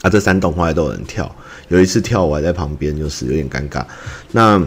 [0.00, 1.30] 啊，这三栋后来都有人跳，
[1.70, 3.82] 有一次跳我还在旁边，就是有点尴尬。
[4.30, 4.62] 那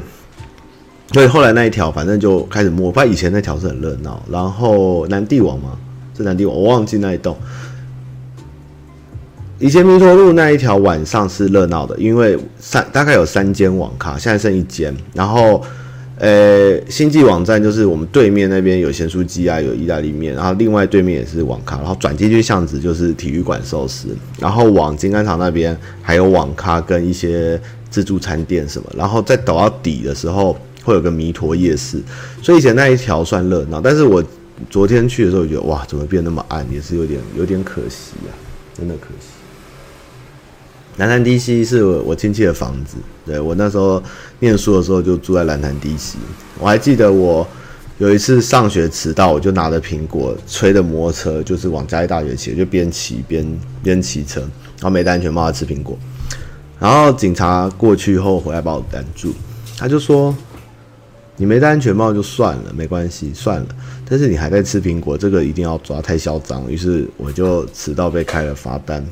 [1.14, 4.22] 所以后来那一条反正就开始摸，不然以前那条是很热闹。
[4.30, 5.78] 然后南帝王嘛，
[6.18, 7.38] 是南帝王，我忘记那一栋。
[9.60, 15.64] 以前弥陀路那一条晚上是热闹的，因为三大概有三间网咖，现在剩一间，然后。
[16.20, 32.00] 呃，星际网站就是我们对面那边有咸酥鸡啊，有意大利面，然后另外对面也是网咖，然后转进去巷子就是体育馆寿司，然后往金刚厂那边还有网咖跟一些自助餐店什么，然后再走到底的时候会有个弥陀夜市，
[32.44, 34.24] 所以以前那一条算热闹，但是我
[34.70, 38.32] 昨天去的时候觉得哇，怎么变那么暗，也是有点有点可惜啊，
[38.78, 39.33] 真的可惜。
[40.98, 44.02] 兰潭滴溪是我我亲戚的房子，对，我那时候
[44.40, 46.20] 念书的时候就住在兰潭滴溪。
[46.60, 47.48] 我还记得我
[47.98, 55.98] 有一次上学迟到，我就拿着苹果，吹着摩托车，就是往嘉义大学骑，就边骑边边骑车，然后没戴安全帽吃苹果。
[56.80, 59.34] 然后警察过去后回来把我拦住，
[59.78, 60.36] 他就说
[61.38, 63.68] ：“你没戴安全帽就算了，没关系，算了。
[64.08, 69.04] 但是你还在吃苹果，这个一定要抓，太嚣张。”于是我就迟到被开了罚单。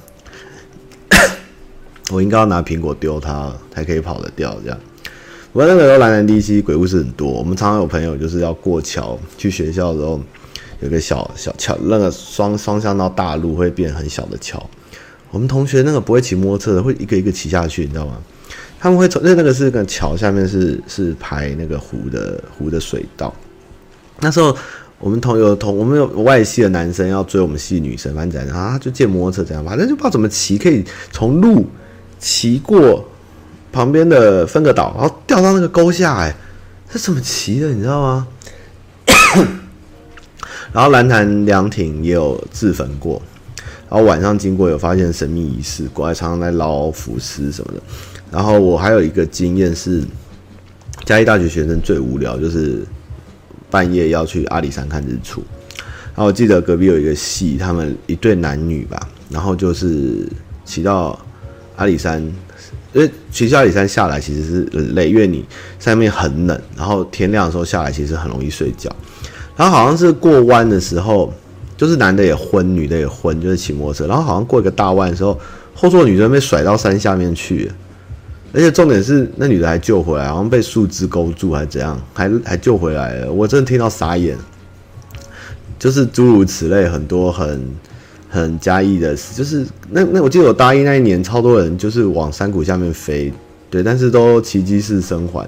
[2.11, 4.55] 我应该要拿苹果丢他，才可以跑得掉。
[4.63, 4.77] 这样，
[5.53, 7.29] 不过那个时候兰潭滴溪鬼故事很多。
[7.29, 10.19] 我们常常有朋友就是要过桥去学校的时候，
[10.81, 14.61] 有个小小桥，那个双双向到大路会变很小的桥。
[15.29, 18.17] 我们同学那个不会骑摩托车的，会一个一个骑下去，你知道吗？
[18.79, 23.33] 他们会从那那个是个桥下面是是排那个湖的湖的水道。
[24.19, 24.55] 那时候
[24.99, 31.65] 我们同有同我们有外系的男生要追我们系女生，反正啊就借摩托车这样，反正就不知道怎么骑，可以从路。
[32.21, 33.03] 骑过
[33.71, 36.35] 旁边的分隔岛，然后掉到那个沟下，哎，
[36.87, 37.69] 这怎么骑的？
[37.69, 38.27] 你知道吗？
[40.71, 43.19] 然后蓝潭凉亭也有自焚过，
[43.89, 47.81] 然后晚上经过有发现神秘仪式，国外常常在捞浮尸什么的。
[48.29, 50.03] 然后我还有一个经验是，
[51.03, 52.85] 嘉义大学学生最无聊就是
[53.71, 55.43] 半夜要去阿里山看日出。
[56.13, 60.29] 然后我记得隔壁有一个系，他们一对男女吧，然后就是
[60.63, 61.19] 骑到。
[61.81, 62.21] 阿里山，
[62.93, 65.43] 因为其实阿里山下来其实是很累，因为你
[65.79, 68.95] 上面很冷，然后天亮的时候下来其实很容易睡觉。
[69.57, 71.33] 然后好像是过弯的时候，
[71.75, 74.05] 就是男的也昏，女的也昏，就是骑摩托车。
[74.05, 75.39] 然后好像过一个大弯的时候，
[75.73, 77.71] 后座女生被甩到山下面去，
[78.53, 83.33] 而且重点是那女的还救回来，好像被树枝勾住还是怎样，还还救回来了。
[83.33, 84.37] 我真的听到傻眼，
[85.79, 87.59] 就是诸如此类很多很。
[88.33, 93.31] 很嘉义的，就是那那我记得我大一那一年，超多人就是往山谷下面飞，
[93.69, 95.45] 对，但是都奇迹式生还。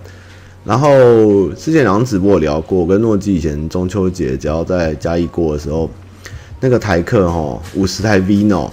[0.65, 5.89] 然后之前两直播聊过，我跟诺基以前中秋节只要在嘉义过的时候，
[6.59, 8.69] 那个台客齁五十台 Vino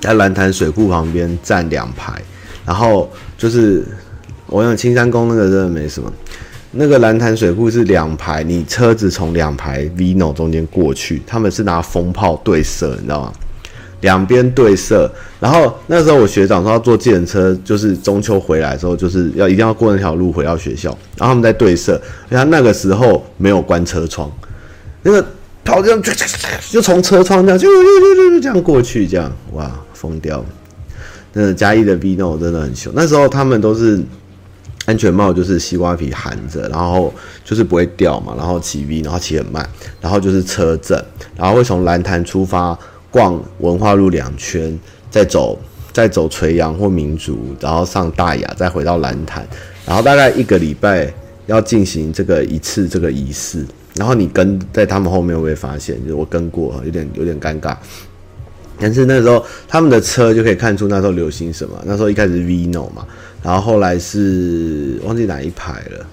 [0.00, 2.20] 在兰潭水库旁边站两排，
[2.66, 3.08] 然后
[3.38, 3.84] 就是
[4.46, 6.12] 我想青山宫那个真的没什么。
[6.74, 13.32] 那个蓝潭水库是两排，你车子从两排 Vino 中间过去，他们是拿风炮对射，你知道吗？
[14.00, 15.10] 两边对射。
[15.38, 20.88] 然后那时候我学长说要坐计程车，就是中秋回来的时候，就是要一定要过那条路回到学校。
[21.18, 24.32] 然后他们在对射，然后那个时候没有关车窗，
[25.02, 25.22] 那个
[25.62, 26.02] 炮这样
[26.70, 30.42] 就从车窗这样就就就就就这样过去，这样哇疯掉。
[31.34, 34.02] 那个嘉义的 Vino 真的很凶，那时候他们都是。
[34.84, 37.12] 安全帽就是西瓜皮含着，然后
[37.44, 39.68] 就是不会掉嘛，然后骑 V，然后骑很慢，
[40.00, 41.00] 然后就是车震，
[41.36, 42.76] 然后会从蓝潭出发
[43.10, 44.76] 逛文化路两圈，
[45.08, 45.56] 再走
[45.92, 49.46] 再走垂杨或民族，然后上大雅，再回到蓝潭，
[49.86, 51.12] 然后大概一个礼拜
[51.46, 53.64] 要进行这个一次这个仪式，
[53.94, 57.76] 然后你跟在他们后面会发现，就是我跟过，有点有点尴尬。
[58.80, 63.06] 但是那时候他们的车就可以看出那时候流行什么，那时候一开始 Vino 嘛。
[63.42, 66.06] 然后后来是忘记哪一排了，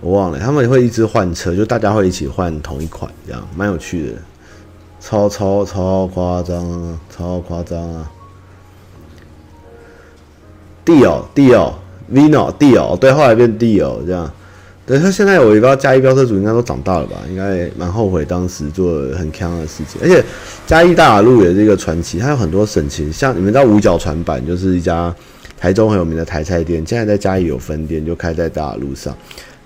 [0.00, 0.38] 我忘了。
[0.38, 4.12] 他们会一直换车，就大家会一起换同一款，这样蛮有趣的，
[4.98, 6.56] 超超超夸张
[6.88, 8.10] 啊，超夸张啊
[10.86, 11.74] ！Dio Dio
[12.10, 14.32] Vino Dio，对，后来变 Dio 这样。
[14.86, 17.16] 对，他现在我也不知道嘉义飙车主应该都长大了吧？
[17.28, 20.00] 应该蛮后悔当时做很锵的事情。
[20.02, 20.24] 而且
[20.66, 25.14] 嘉义大雅路也是一个传奇，它有很多神奇，像你们知道五角船板就是一家。
[25.60, 29.14] 台中很有名的台菜店，现在在嘉义有分店，就开在大雅路上。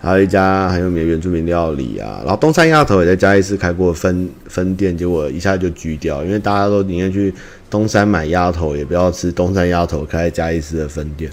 [0.01, 7.33] 还有一家很有名的原住民料理啊，然后东山鸭头也在嘉义市开过分分店，结果一下就锯掉，因为大家都宁愿去
[7.71, 11.31] 东山买鸭头，也不要吃东山鸭头开在嘉义市的分店。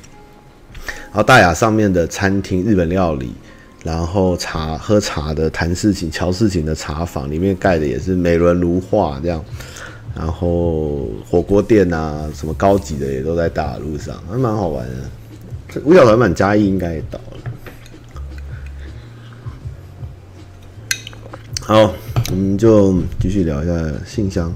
[0.76, 3.34] 然后大雅上面的餐厅，日本料理，
[3.84, 9.44] 然后茶喝茶的谈事情、乔事情的茶坊，里面盖的也是美轮如画这样。
[10.16, 15.82] 然后火锅店啊，什么高级的也都在大路上，还蛮好玩的。
[15.84, 17.38] 五角板板加一应该也到了。
[21.62, 21.94] 好，
[22.30, 23.74] 我们就继续聊一下
[24.06, 24.54] 信箱。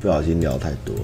[0.00, 0.94] 不小心聊太多。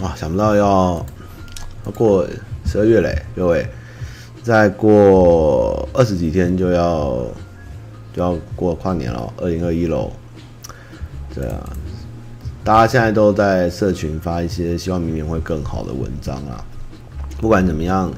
[0.00, 1.04] 哇，想不到要
[1.92, 2.24] 过。
[2.70, 3.66] 十二月嘞，各位，
[4.44, 7.26] 再过二十几天就要
[8.14, 10.12] 就要过跨年了，二零二一喽。
[11.34, 11.68] 对啊，
[12.62, 16.64] 大家现在都在社群发一些希望明年会更好的文章啊。
[17.40, 18.08] 不管怎么样，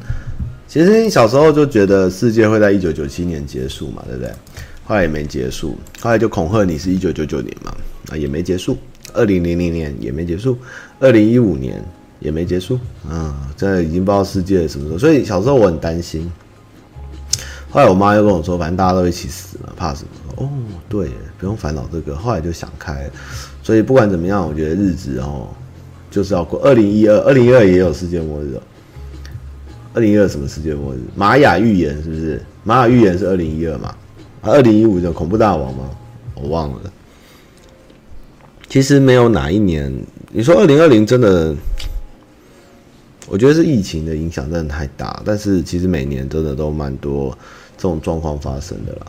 [0.68, 4.30] 其实你小时候就觉得世界会在一九九七年结束嘛，对不对？
[4.84, 7.74] 后来也没结束，后来就恐吓你是一九九九年嘛，
[8.10, 8.76] 啊也没结束。
[9.14, 10.58] 二零零零年也没结束，
[11.00, 11.82] 二零一五年
[12.22, 13.48] 也没结束啊！
[13.56, 14.98] 这已经不知道世界什么时候。
[14.98, 16.30] 所以小时候我很担心，
[17.70, 20.08] 后来我妈又跟我说，反正大家都一起死嘛，怕什么？
[20.36, 20.48] 哦，
[20.88, 22.16] 对，不用烦恼这个。
[22.16, 23.10] 后来就想开了，
[23.62, 25.48] 所以不管怎么样，我觉得日子哦，
[26.10, 26.60] 就是要过。
[26.62, 28.62] 二零一二，二零一二也有世界末日哦。
[29.94, 30.98] 二零一二什么世界末日？
[31.14, 32.42] 玛雅预言是不是？
[32.64, 33.88] 玛雅预言是二零一二嘛？
[34.40, 35.90] 啊，二零一五就恐怖大王吗？
[36.34, 36.80] 我忘了。
[38.68, 39.94] 其实没有哪一年，
[40.30, 41.54] 你说二零二零真的，
[43.28, 45.22] 我觉得是疫情的影响真的太大。
[45.24, 47.36] 但是其实每年真的都蛮多
[47.76, 49.06] 这种状况发生的啦。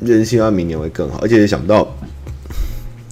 [0.00, 1.88] 人希望明年会更好，而且也想不到，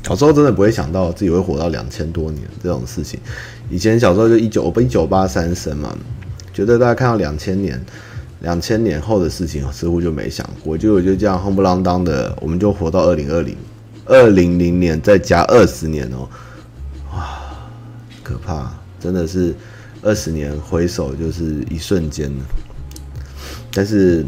[0.02, 3.18] 小时候真的不会想到自己会活到两千多年这种事情。
[3.70, 5.96] 以前小时候就一九，我不一九八三生嘛，
[6.52, 7.82] 觉得大家看到两千年，
[8.40, 13.56] 两千年后的事情似乎就没想过，就我就这样轰不啷当的，我们就活到二零二零。
[14.04, 16.28] 二零零年再加二十年哦，
[17.14, 17.38] 哇，
[18.22, 18.70] 可怕！
[19.04, 19.54] 真的是
[20.00, 22.32] 二十年回首就是一瞬间。
[23.70, 24.24] 但是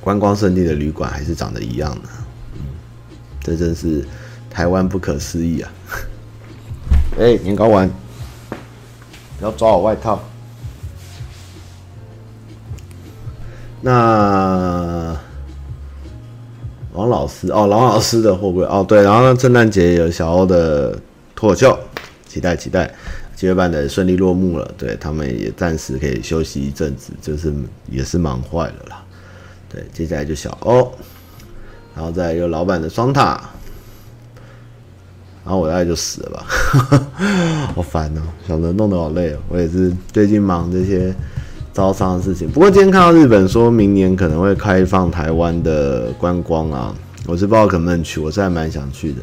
[0.00, 2.08] 观光胜地的旅馆还是长得一样的，
[2.54, 2.60] 嗯，
[3.42, 4.06] 这真是
[4.48, 5.72] 台湾不可思议啊！
[7.18, 7.90] 哎、欸，年糕丸，
[9.40, 10.22] 不要抓我外套。
[13.80, 15.18] 那。
[16.94, 20.98] 王老师哦，王老师的货柜哦，对，然后呢，圣诞节有小欧的
[21.36, 21.78] 脱口秀，
[22.26, 22.92] 期待期待，
[23.38, 27.54] 七月半的顺利落幕了，对，他们也暂时可以休息一阵子，就是
[27.88, 29.04] 也是忙坏了啦，
[29.68, 30.90] 对，接下来就小欧，
[31.94, 33.40] 然后再有老板的双塔，
[35.44, 36.46] 然后我大概就死了吧，
[37.76, 41.14] 好烦哦，小德弄得好累哦，我也是最近忙这些。
[41.70, 46.92] 招商的事情，不过今天看到日本说明年可能会开放台湾的观光啊，
[47.24, 49.22] 我是不知道可不能去，我是还蛮想去的，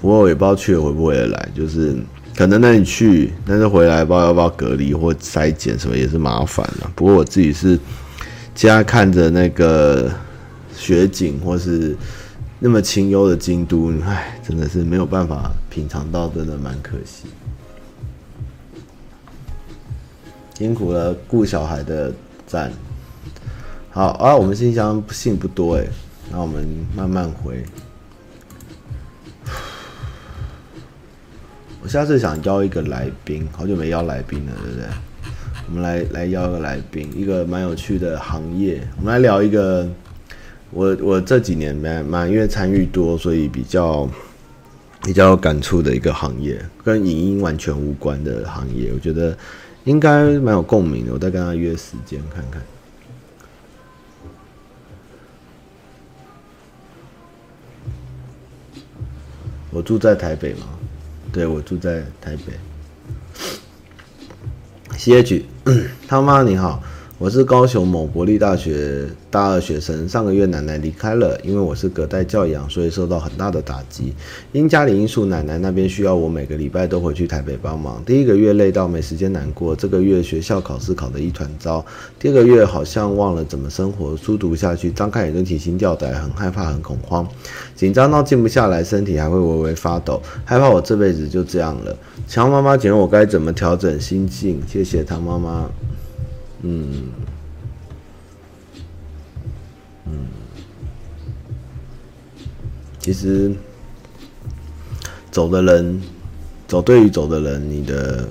[0.00, 1.96] 不过我也不知道去了回不回得来，就是
[2.38, 6.88] 可能那你去，但是回来不知道要不要隔离或筛检什么也是麻烦了。
[6.94, 7.76] 不过我自己是
[8.54, 10.08] 家看着那个
[10.72, 11.96] 雪景或是
[12.60, 17.24] 那么清幽的京都，唉，真的是没有办法品尝到，真的蛮可惜。
[20.56, 22.12] 辛苦了，顾小孩的
[22.46, 22.70] 赞。
[23.90, 25.84] 好啊，我们信箱信不多哎，
[26.30, 26.64] 那我们
[26.96, 27.64] 慢慢回。
[31.88, 34.86] 下次想邀一个来宾，好久没邀来宾了，对不对？
[35.68, 38.86] 我们来来邀一个来宾，一个蛮有趣的行业。
[38.98, 39.88] 我们来聊一个，
[40.70, 44.08] 我我这几年蛮蛮因为参与多，所以比较
[45.02, 49.36] 比较有感触的一个行业，跟影音完全无关的行业，我觉得。
[49.84, 52.60] 应该蛮有共鸣的，我再跟他约时间看看。
[59.70, 60.77] 我住在台北吗？
[61.32, 62.52] 对，我住在台北。
[64.96, 65.44] C H，
[66.08, 66.82] 他妈你好。
[67.18, 74.14] 我是高雄某国立大学大二学生，上个月奶奶离开了，因为我是隔代教养，所以受到很大的打击。
[74.52, 78.00] 因家里因素，奶奶那边需要我每个礼拜都回去台北帮忙。
[78.06, 81.84] 第一个月累到没时间难过，这个月学校考试考得一团糟，
[82.20, 87.26] 第二个月好像忘了怎么生活，书读下去，张开眼就提心吊胆，很害怕，很恐慌，
[87.74, 91.96] 紧张到静不下来，身体还会微微发抖，害怕我这辈子就这样了。
[92.28, 94.62] 强妈妈，请问我该怎么调整心境？
[94.68, 95.68] 谢谢唐妈妈。
[96.62, 97.12] 嗯，
[100.06, 100.26] 嗯，
[102.98, 103.52] 其实
[105.30, 106.00] 走的人，
[106.66, 108.28] 走对于走的人，你的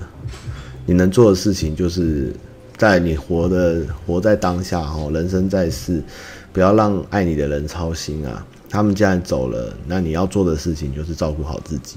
[0.86, 2.34] 你能做的事情，就是
[2.76, 6.04] 在你活的活在当下哦，人生在世，
[6.52, 8.46] 不要让爱你的人操心啊。
[8.70, 11.96] 他们既然走了，那你要做的事情就是照顾好自己，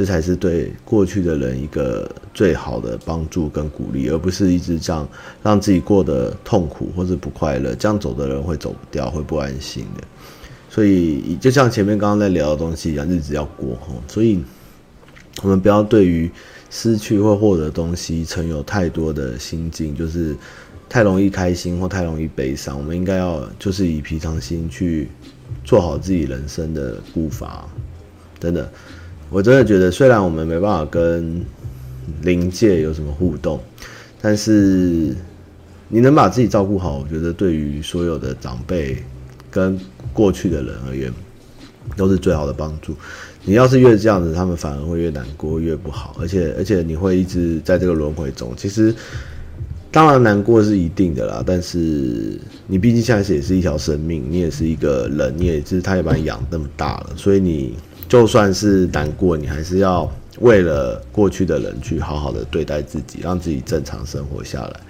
[0.00, 5.06] 这才是对过去的人一个最好的帮助跟鼓励，而不是一直这样
[5.42, 7.74] 让自己过得痛苦或者不快乐。
[7.74, 10.04] 这样走的人会走不掉，会不安心的。
[10.70, 13.92] 所以，就像前面刚刚在聊的东西一样，日子要过哈。
[14.08, 14.42] 所以，
[15.42, 16.30] 我们不要对于
[16.70, 20.34] 失去或获得东西存有太多的心境，就是
[20.88, 22.78] 太容易开心或太容易悲伤。
[22.78, 25.08] 我们应该要就是以平常心去。
[25.62, 27.68] 做好自己人生的步伐，
[28.38, 28.72] 真的，
[29.30, 31.40] 我真的觉得，虽然我们没办法跟
[32.22, 33.60] 灵界有什么互动，
[34.20, 35.14] 但是
[35.88, 38.96] 你能把自己照顾好，我觉得对于所有的长辈
[39.48, 39.78] 跟
[40.12, 41.12] 过去的人而言，
[41.96, 42.96] 都是最好的帮助。
[43.44, 48.52] 你要是越这样子，他们反而会越难过，越不好，而且而且你会一直在这个轮回中。
[48.56, 48.92] 其实，
[49.92, 57.76] 当然难过是一定的啦，但是你毕竟现在是也是一条生命，你也是一个人，你也是他也把你养那么大了，所以你。
[58.10, 64.80] 就算是难过，你还是要为了过去的人去好好的对待自己，让自己正常生活下来，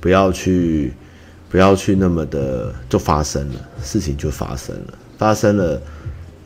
[0.00, 0.92] 不要去，
[1.48, 5.80] 不要去那么的就发生了，事情就发生了，发生了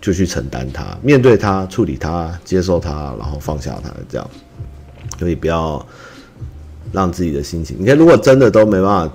[0.03, 4.31] 就去承担它，面对它，处理它，接受它，然后放下它，这样，
[5.19, 5.85] 所以不要
[6.93, 9.15] 让自己的心情，你看，如果真的都没办法。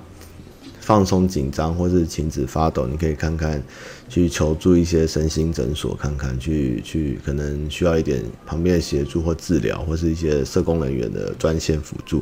[0.84, 3.64] 放松、紧张或是停止发抖，你可以看看，
[4.10, 12.22] 去求助一些身心诊所看看，去去可能需要一点旁边的协助或治疗，或是一些社工人员的专线辅助。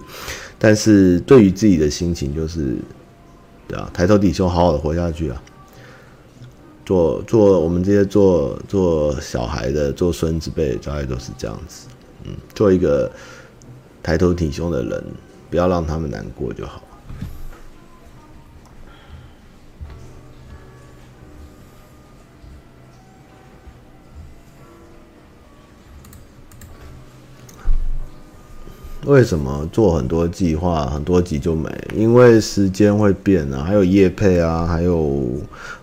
[0.59, 2.75] 但是对于自己的心情，就是
[3.67, 5.41] 对啊，抬头挺胸，好好的活下去啊。
[6.85, 11.87] 做做我们这些做做小孩的、做孙子辈，大概都是这样子。
[12.25, 13.11] 嗯，做一个
[14.03, 15.03] 抬头挺胸的人，
[15.49, 16.83] 不要让他们难过就好。
[29.07, 31.67] 为什么做很多计划，很多集就没？
[31.97, 35.27] 因为时间会变啊，还有业配啊，还有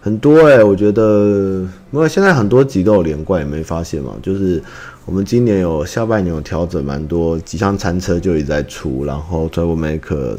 [0.00, 4.14] 很多哎、我觉得，因为现在很多集都有连贯，也没发现嘛。
[4.22, 4.62] 就是
[5.04, 10.36] 我们今年有下半年有调整蛮多，吉祥餐车就一直在出，然后 Troublemaker，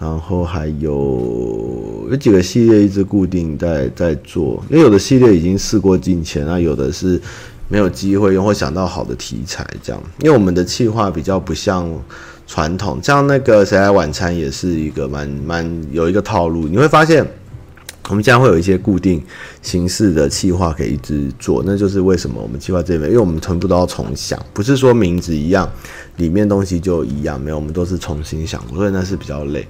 [0.00, 7.20] 然后还有有几个系列一直固定在在做，因为有的系列已经事过境迁啊，有的是。
[7.68, 11.86] 没有机会用或想到好的题材，这样，因为我们的企划比较不像
[12.46, 16.66] 传统，像那个谁来晚餐也是一个蛮蛮有一个套路。
[16.66, 17.26] 你会发现，
[18.08, 19.22] 我们将会有一些固定
[19.60, 25.70] 形式的企划可以一直做，那就是为什么我们企划这边，因为我们全部都要重想，不是说名字一样，
[26.16, 29.68] 里面东西就一样，没有，我们都是重新想，所以那是比较累。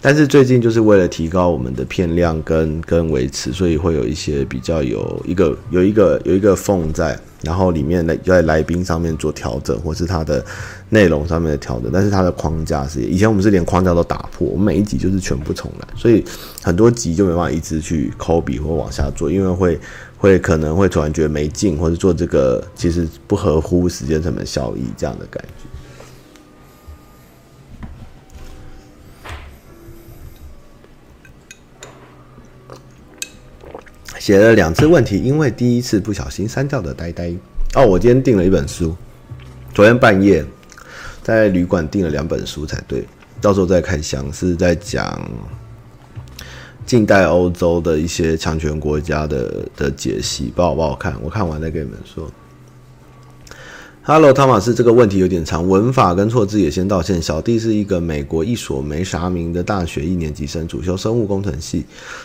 [0.00, 10.44] 但是最近就是为了提高我们的片量跟跟维持，所以会有一些比较有一个有一个有一个缝在，然后里面来在来宾上面做调整，或是它的
[10.88, 11.90] 内容上面的调整。
[11.92, 16.24] 但是它的框架是以前我们是连框架都打破，我们每一集就是全部重来，所以
[16.62, 19.80] 很多集就没办法一直去抠笔或往下做，因为会
[20.16, 25.67] 会可能会突然觉得没劲，或者做这个其实不合乎时间成本效益这样的感觉。
[34.28, 37.32] 写了两次问题，因为第一次不小心删掉的呆呆
[37.74, 37.86] 哦。
[37.86, 38.94] 我今天订了一本书，
[39.72, 40.44] 昨天半夜
[41.22, 43.02] 在旅馆订了两本书才对，
[43.40, 44.30] 到时候再开箱。
[44.30, 45.18] 是在讲
[46.84, 51.16] 近代欧洲的一些强权国家的的解析，不好不好看？
[51.22, 52.30] 我看完再跟你们说。
[54.10, 57.20] Hello，汤马斯，这个问题有点长，文法跟错字也先道歉。
[57.20, 61.84] 小弟是一个美国一所没啥名的大学一年级生，主修生物工程系。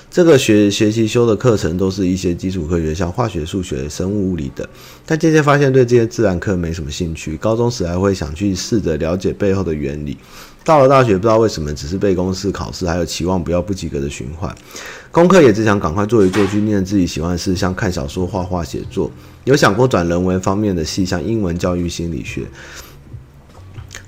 [0.10, 4.66] 这个学学期修的课程都是一些基础科学，像化学、数学、生物、物理的。
[5.06, 7.36] 但渐渐发现对这些自然课没什么兴趣。
[7.36, 10.16] 高中时还会想去试着了解背后的原理。
[10.64, 14.56] 到了大学，不知道为什么只是背公式、考试，还有期望不要不及格的循环。
[15.12, 19.12] 功课也只想赶快做一做，去念自己喜欢的事，像看小说、画画、写作。
[19.44, 22.46] 有想过转人文方面的系，像英文教育、心理学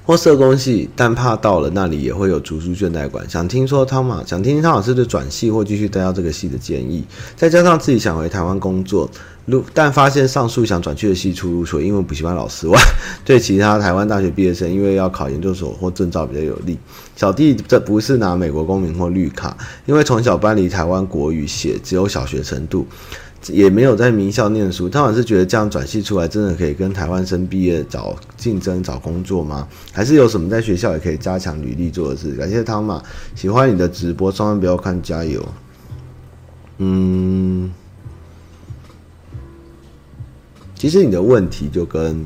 [0.06, 3.28] 或社工系，但怕到了那里也会有读书倦怠感。
[3.28, 7.04] 想听说汤马，想听听汤老师的转系或继续待到这个系的建议。
[7.36, 9.10] 再加上自己想回台湾工作，
[9.74, 12.80] 但发现上述想转去的系出入除了英文补习班老师外，
[13.26, 16.78] 对其他台湾大学毕业生，因为要考研究所或证照比较有利。
[17.16, 19.58] 小弟这不是拿美国公民或绿卡，
[19.88, 22.86] 因为从小搬离台湾，国语写只有小学程度。
[23.48, 29.68] 也没有在名校念书，汤马是觉得这样转系出来真的可以跟台湾生毕业找竞争找工作吗？
[29.92, 32.34] 还是有什么在学校也可以加强履历做的事？
[32.36, 33.04] 感谢汤马，
[33.36, 35.46] 喜欢你的直播，千万不要看，加油。
[36.80, 37.72] 嗯，
[40.74, 42.26] 其实你的问题就跟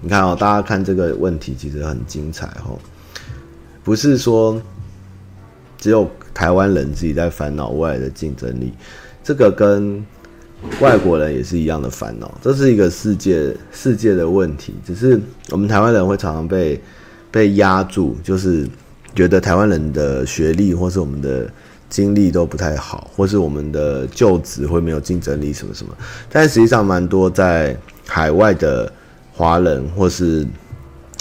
[0.00, 2.78] 你看哦，大家看这个问题其实很精彩哦，
[3.82, 4.60] 不是说
[5.78, 8.72] 只有台湾人自己在烦恼未来的竞争力，
[9.22, 10.04] 这个跟
[10.80, 14.74] 外国人也是一样的烦恼，这是一个世界世界的问题。
[14.84, 16.80] 只是我们台湾人会常常被
[17.30, 18.68] 被压住，就是
[19.14, 21.48] 觉得台湾人的学历或是我们的
[21.88, 25.94] 经历都不太好，或是我们的就职会没有竞争力什么什么。
[26.28, 28.90] 但实际上，蛮多在海外的
[29.32, 30.46] 华人或是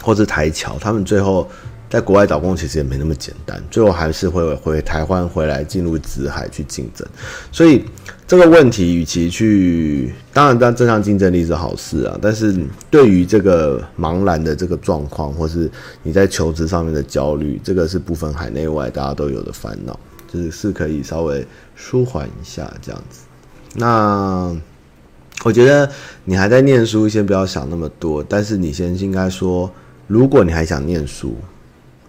[0.01, 1.47] 或是台侨，他们最后
[1.93, 7.07] 在国外找工其实也没那么简单，最后还是会回台湾回来进入资海去竞争。
[7.51, 7.85] 所以
[8.25, 12.57] 这个问题，与其去当然当正向竞争力是好事啊，但是
[12.89, 15.69] 对于这个茫然的这个状况，或是
[16.01, 19.99] 你在求职上面的焦虑，这个是不分海内外大家都有的烦恼，
[20.33, 23.19] 就是是可以稍微舒缓一下这样子。
[23.75, 24.57] 那。
[25.43, 25.89] 我觉得
[26.23, 28.23] 你还在念书，先不要想那么多。
[28.23, 29.69] 但是你先应该说，
[30.07, 31.35] 如果你还想念书，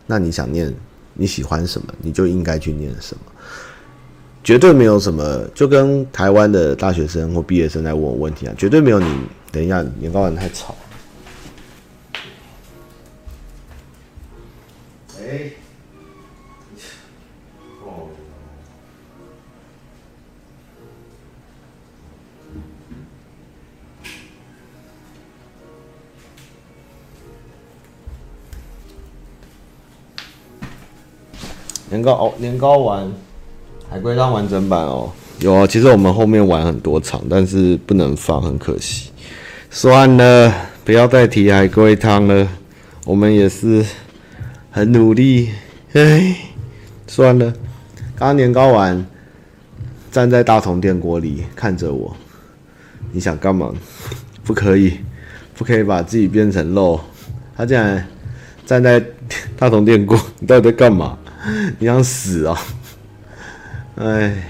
[0.07, 0.73] 那你想念
[1.15, 3.23] 你喜欢什么，你就应该去念什么。
[4.43, 9.07] 绝对没有什么，就跟台湾的大学生或毕业生来问我问题啊，绝对没有你。
[9.51, 10.75] 等一下，年糕人太吵。
[15.19, 15.53] 哎。
[31.95, 33.09] 年糕哦，年糕丸，
[33.89, 35.65] 海龟汤完整版哦，有啊。
[35.65, 39.11] 其实我们后面玩很多场，但是不能放，很可惜。
[39.71, 40.53] 算了，
[40.85, 42.49] 不要再提海龟汤了。
[43.07, 43.85] 我们也是
[44.73, 45.51] 很努力，
[45.93, 46.35] 哎，
[47.07, 47.53] 算了。
[48.17, 49.07] 刚刚年糕丸
[50.11, 52.17] 站在大同电锅里看着我，
[53.13, 53.73] 你想干嘛？
[54.43, 54.99] 不可以，
[55.57, 56.99] 不可以把自己变成肉。
[57.57, 58.05] 他竟然
[58.67, 59.01] 站在
[59.57, 61.17] 大同电锅，你到底在干嘛？
[61.79, 62.57] 你想死哦？
[63.97, 64.43] 哎，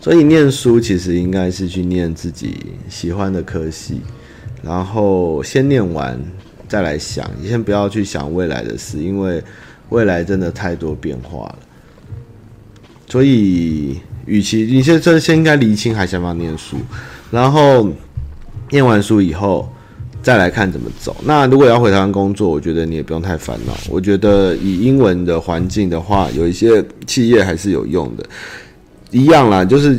[0.00, 4.00] 所以念书其实应该是去念自己喜欢的科系，
[4.62, 6.20] 然后先念完
[6.68, 7.28] 再来想。
[7.40, 9.42] 你先不要去想未来的事，因为
[9.88, 11.58] 未来真的太多变化了。
[13.08, 16.76] 所以，与其你现在先应该厘清还想不想念书，
[17.30, 17.90] 然后
[18.70, 19.72] 念完书以后。
[20.26, 21.16] 再来看怎么走。
[21.24, 23.72] 那如果要回台湾工作，我觉得你也不用太烦恼。
[23.88, 28.26] 我觉得以英文的环境的话，有一些企业还是有用的。
[29.12, 29.96] 一样啦，就是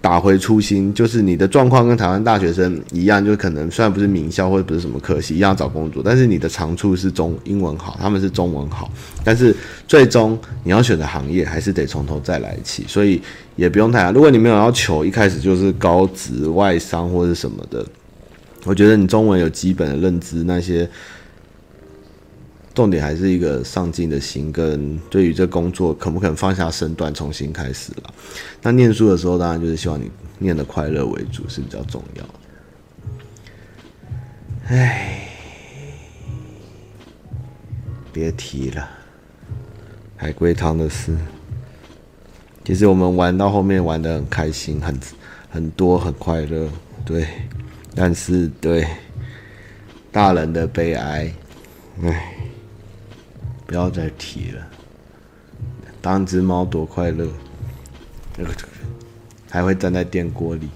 [0.00, 8.88] 打回初心，就是你的状况跟台湾大学生一样，就可能虽然不是名校或者不是什么科系，一样找工作，但是你的长处是中英文好，他们是中文好，
[9.24, 9.52] 但是
[9.88, 13.20] 最终你要选的行业还是得从头再来起，所以
[13.56, 14.12] 也不用太。
[14.12, 17.84] 如果你没有要求一开始就是高职外商或者什么的。
[18.66, 20.90] 我觉得你中文有基本的认知，那些
[22.74, 28.12] 重点还是一个上进的心，跟对于这工作可不可能放下身段重新开始了。
[28.62, 32.30] 那念书的时候，当然就是希望你念的快乐为主是比较重要的。
[34.66, 35.28] 唉，
[38.12, 38.88] 别提了，
[40.16, 41.16] 海龟汤的事。
[42.64, 44.98] 其实我们玩到后面玩得很开心，很
[45.48, 46.68] 很多很快乐，
[47.04, 47.24] 对。
[47.98, 48.86] 但是，对
[50.12, 51.32] 大人的悲哀，
[52.02, 52.36] 唉，
[53.66, 54.62] 不要再提了。
[56.02, 57.26] 当只猫多快乐，
[58.36, 58.52] 那个
[59.48, 60.68] 还会站在电锅里。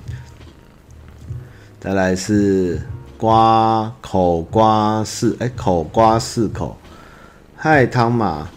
[1.78, 2.80] 再来是
[3.18, 6.74] 瓜口瓜四，哎，口瓜四口。
[7.54, 8.48] 嗨，汤马，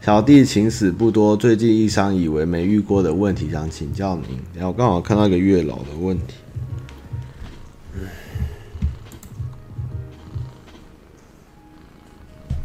[0.00, 4.40] 小弟情史不多，最近一商以为没遇过的问题想请教您。
[4.54, 6.34] 然后刚好看到一个月老的问题。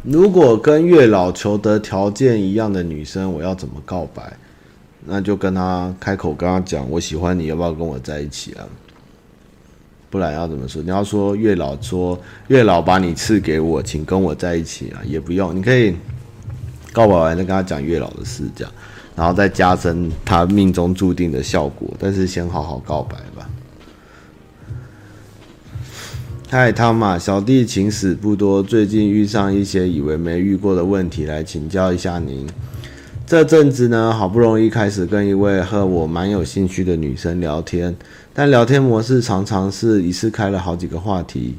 [0.02, 4.32] 如果跟月老求得条件一样的女生，我要怎么告白？
[5.04, 8.64] 那就跟她开口跟她讲，我喜欢你，要不要跟我在一起啊？
[10.08, 10.82] 不然要怎么说？
[10.82, 15.04] 你要说月老说月老把你赐给我，请跟我在一起啊？
[15.04, 15.94] 也不用，你可以
[16.92, 18.72] 告白完再跟他讲月老的事，这样，
[19.14, 21.86] 然后再加深他命中注定的效果。
[21.98, 23.49] 但是先好好告白吧。
[26.52, 32.44] 嗨，汤马，小弟情史不多，最近遇上一些以为没遇过的问题，来请教一下您。
[33.24, 37.94] 这阵子呢，好不容易开始跟一位和我蛮有兴趣的女生聊天，
[38.34, 41.54] 但聊天模式常常是一次开了好几个话题。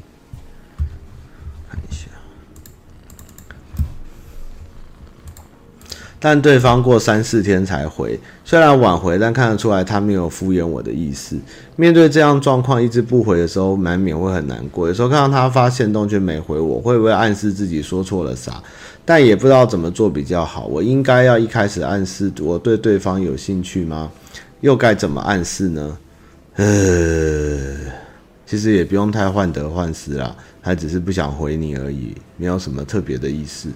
[6.24, 11.36] 但对方过三四天才回，虽然晚回，但看得出来他没有敷衍我的意思。
[11.74, 14.86] 面对这样状况一直不回的时候，难免会很难过。
[14.86, 18.62] 有时候看到他发现动却没回我，会不会暗示自己说错了啥？
[19.04, 20.66] 但也不知道怎么做比较好。
[20.66, 24.08] 我应该要一开始暗示我对对方有兴趣吗？
[24.60, 25.98] 又该怎么暗示呢？
[26.54, 27.74] 呃，
[28.46, 33.68] 其实也不用太患得患失啦，他只是不想回你而已，没有什么特别的意思。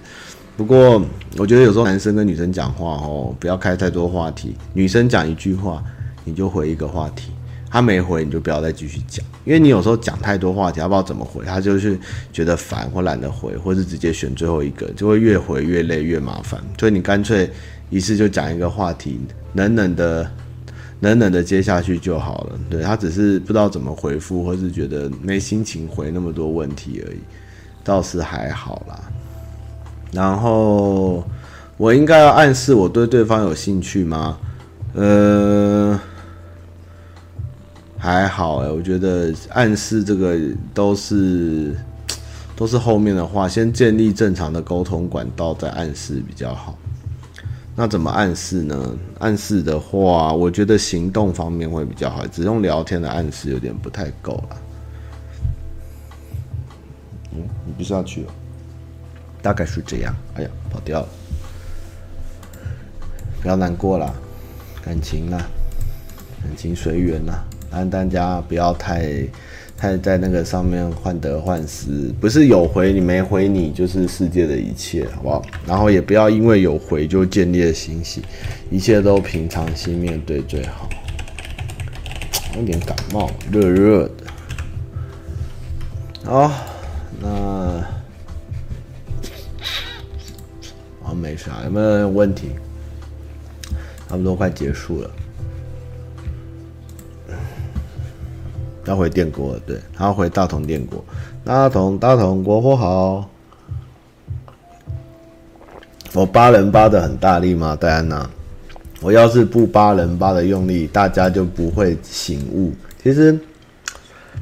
[0.57, 1.01] 不过，
[1.37, 4.55] 我觉得有时候男生跟女生讲话哦，不要开太多话题。
[4.73, 5.83] 女生讲一句话，
[6.25, 7.31] 你就回一个话题。
[7.69, 11.99] 他没回你就不要再继续讲，因为你有时候讲太多话题，他不知道怎么回，他就是
[12.33, 16.59] 觉得烦或懒得回，或是直接选最后一个，就会越回越累越麻烦。
[16.79, 17.49] 所以你干脆
[17.89, 19.19] 一次就讲一个话题，
[19.53, 20.29] 冷冷的。
[21.01, 27.19] 冷冷的接下去就好了，对，他只是不知道怎么回复，或是觉得没心情回那么多问题而已，
[27.83, 28.99] 倒是还好啦。
[30.17, 31.23] 然后
[31.77, 34.35] 我应该要暗示我对对方有兴趣吗？
[34.95, 35.99] 呃，
[37.99, 40.35] 还好哎，我觉得暗示这个
[40.73, 41.75] 都是
[42.55, 46.75] 都是后面的话，先建立正常的沟通管道再暗示比较好。
[47.75, 48.97] 那怎么暗示呢？
[49.19, 54.57] 暗示的话，我觉得行动方面会比较好，只用聊天的暗示有点不太够了。
[57.35, 58.33] 嗯，你不是要去了？
[59.47, 60.13] 大概是这样。
[60.35, 61.07] 哎呀，跑掉了。
[63.41, 64.13] 不要难过啦，
[64.83, 65.37] 感情啦，
[66.43, 69.25] 感情随缘啦，让大家不要太。
[69.79, 75.45] 太在那个上面患得患失，不是有回你没回你就是世界的一切，好不好？
[75.67, 78.23] 然后也不要因为有回就建立了欣喜，
[78.71, 80.89] 一切都平常心面对最好。
[82.57, 84.11] 有点感冒，热热的。
[86.25, 86.51] 好，
[87.21, 87.85] 那
[91.07, 92.49] 好没啥，有没有问题？
[94.09, 95.09] 差不多快结束了。
[98.83, 101.01] 要回电锅了，对，他要回大同电锅。
[101.45, 103.29] 大同大同国货好。
[106.11, 107.73] 我扒人扒的很大力吗？
[107.73, 108.29] 戴安娜，
[108.99, 112.73] 我要是不扒人扒的用力，大家就不会醒悟。
[113.01, 113.39] 其实，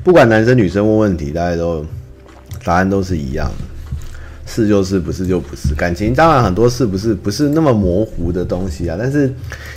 [0.03, 1.85] 不管男生女生问问题，大家都
[2.63, 3.65] 答案都是一样的，
[4.45, 5.73] 是就是，不是就不是。
[5.75, 9.33] 感情当然很多是不是不是那么模糊的东西啊，但是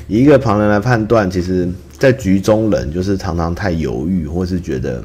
[0.07, 1.69] 以一个旁人来判断，其实。
[1.99, 5.03] 在局中人就是常常太犹豫，或是觉得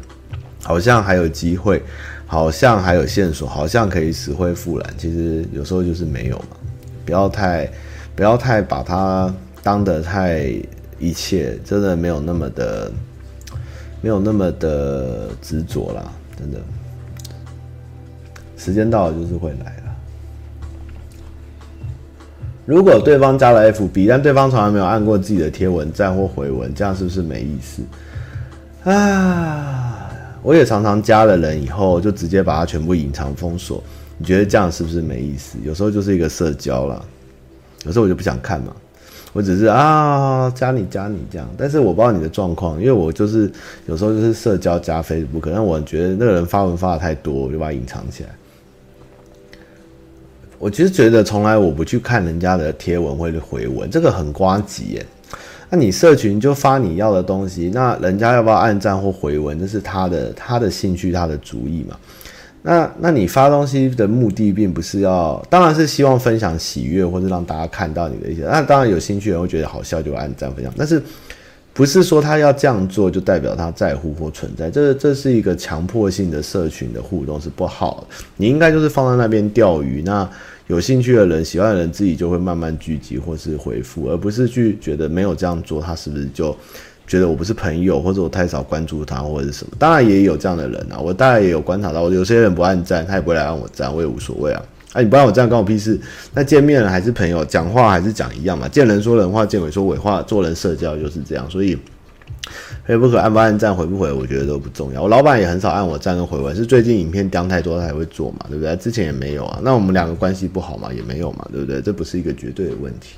[0.62, 1.82] 好像还有机会，
[2.28, 4.94] 好像还有线索，好像可以死灰复燃。
[4.96, 6.56] 其实有时候就是没有嘛，
[7.04, 7.68] 不要太
[8.16, 9.34] 不要太把它
[9.64, 10.54] 当得太
[11.00, 12.92] 一切，真的没有那么的
[14.00, 16.60] 没有那么的执着啦，真的。
[18.64, 19.84] 时间到了就是会来了。
[22.66, 27.84] 如果对方加了 FB，但对方从来没有按过自己的贴文赞或回文，这样是不是没意思
[28.90, 30.10] 啊？
[30.42, 33.84] 我也常常加了人以后，就直接把它全部隐藏封锁。
[34.18, 35.58] 你觉得这样是不是没意思？
[35.66, 37.02] 有时候就是一个社交啦，
[37.84, 38.74] 有时候我就不想看嘛，
[39.34, 41.46] 我只是啊加你加你这样。
[41.58, 43.52] 但是我不知道你的状况，因为我就是
[43.88, 48.30] 有时候就是社交加 Facebook，可能我觉得那个人发文发的太多，我就把它隐藏起来。
[50.64, 55.06] 我其实觉得，从来我不去看人家的贴文或者回文，这个很呱吉耶。
[55.70, 61.98] 那你社群就发你要的东西，那人家要不要按赞或回文，这是他的他的兴趣，他的主意嘛。
[62.62, 68.44] 那那你发东西的目的，并不是要，当然是希望分享喜悦，或者让大家看到你的一些。
[68.44, 70.74] 那当然有兴趣人会觉得好笑，就按赞分享。
[70.78, 71.04] 但是
[71.74, 74.72] 不是说他要这样做，就代表他在乎或存在？
[74.72, 78.16] 这这是一个强迫性的社群的互动，是不好的。
[78.38, 80.02] 你应该就是放在那边钓鱼。
[80.06, 80.30] 那
[80.68, 86.56] 有兴趣的人、喜欢的人，自己就会慢慢聚集或是回复，而不是去觉得没有这样做，他是不是就
[87.06, 89.74] 觉得我不是朋友，或者我太少关注他，或者是什么？
[89.78, 94.64] 当然也有这样的人啊，我当然也有观察到，有些人不按赞，他也不会来按我赞，我也无所谓啊。
[94.94, 96.00] 啊，你不按我赞，关我屁事。
[96.34, 101.78] 那见面了还是朋友，讲话还是讲一样嘛，见人说人话，见鬼说鬼话，做人社交就是这样，所以。
[102.86, 105.04] 可不可按不按赞回不回，我觉得都不重要。
[105.04, 108.76] 我老板也很少按我赞跟回文，是最近影片讲太多他才会做嘛，对不对？
[108.76, 109.58] 之前也没有啊。
[109.64, 111.82] 那我们两个关系不好嘛，也没有嘛，对不对？
[111.82, 113.16] 这不是一个绝对的问题。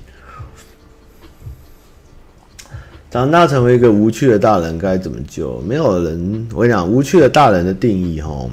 [3.10, 5.60] 长大成为一个无趣的大人该怎么救？
[5.62, 8.48] 没有人，我跟你讲，无趣的大人的定义齁，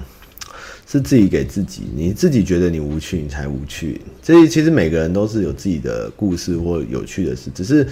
[0.86, 4.00] 是自己给自己，你自己觉得你无趣，你才无趣。
[4.22, 7.86] 这其实每个人都是有自己的故事或有趣的事，只是。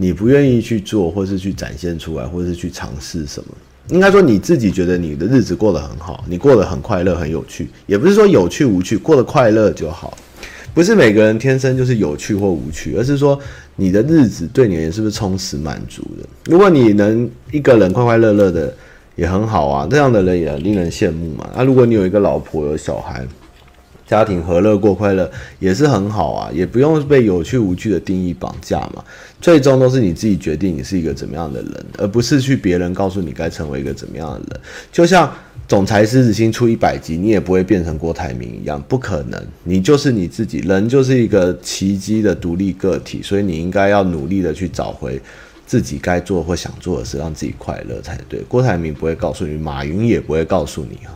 [0.00, 3.48] 你不愿意去做，或是去展现出来，或是去尝试什么？
[3.88, 10.16] 应该说你自己觉得你的日子过得很好，你过得很快乐、很有趣，也不是说有趣无趣，过得快乐就好。
[10.72, 13.38] 不是每个人天生就是有趣或无趣，而是说
[13.76, 16.26] 你的日子对你而言是不是充实满足的？
[16.46, 18.74] 如果你能一个人快快乐乐的，
[19.16, 21.50] 也很好啊，这样的人也令人羡慕嘛。
[21.54, 23.22] 那如果你有一个老婆、有小孩，
[24.10, 25.30] 家庭和乐过快乐
[25.60, 29.04] 也是很好啊，也不用被有趣无趣的定义绑架嘛。
[29.40, 34.60] 最终都是你自己决定你是一个怎么样的人，而不是去别人告诉你该成为一个怎么样的人。
[34.90, 35.28] 就像
[35.68, 39.40] 《总裁狮子心》出一百集，你也不会变成郭台铭一样，不可能。
[39.62, 45.22] 你就是你自己，人就是一个奇迹的独立个体，所以你应该要努力的去找回
[45.64, 48.40] 自己该做或想做的事，让自己快乐才对。
[48.48, 51.14] 郭台铭不会告诉你，马云也不会告诉你啊。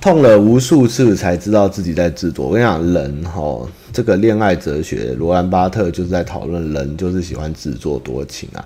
[0.00, 2.46] 痛了无数次才知道自己在执着。
[2.46, 8.64] 我跟你讲，人哈，这个恋爱哲学，罗兰巴特就是在讨论人就是喜欢自作多情啊。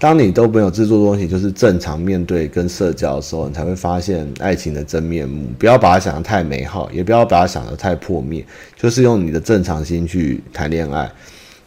[0.00, 5.46] 当你都没有自作多情，就是正常面对跟社交的时候，你才会发现爱情的真面目。
[5.58, 8.44] 不要把它想得太美好，也不要把它想得太破灭，
[8.76, 11.08] 就是用你的正常心去谈恋爱。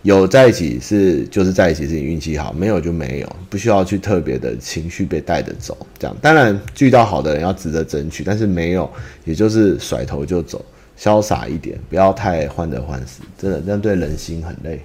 [0.04, 5.78] 有在一起是就是在一起是你运气好，没有就没有，不需要去特别的情绪被带着走。
[6.00, 8.92] 这样当然遇到好的人要值得争取，但是没有
[9.26, 10.66] 也就是甩头就走，
[10.98, 14.82] 潇洒一点，不要太患得患失，真的这样对人心很累。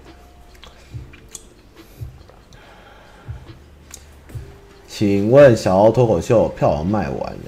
[4.87, 7.39] 请问小奥脱口秀票房卖完了？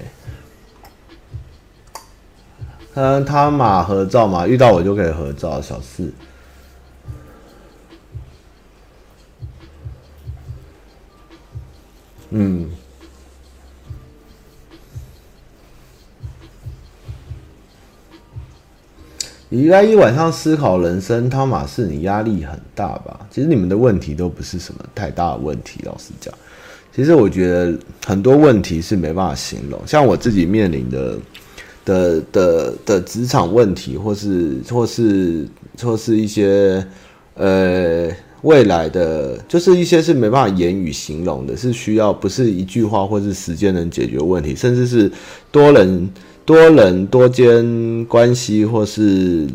[2.95, 6.11] 嗯，他马合照嘛，遇到我就可以合照，小四。
[12.31, 12.69] 嗯。
[19.51, 23.27] 你应该一晚上思考人生，他马是你压力很大吧？
[23.31, 26.35] 其实你们的问题都不是什么太大的问题，老实讲。
[26.95, 31.19] 其实我觉得很多问题是没办法形容，像我自己面临的
[31.83, 35.49] 的的的职场问题，或是或是
[35.81, 36.87] 或是一些
[37.33, 38.11] 呃
[38.43, 45.11] 未来的，就是一些是没办法言语形容的，是需要不是一句话或是时间能解决问题，甚至是
[45.51, 46.11] 多人
[46.45, 49.47] 多人多间关系，或是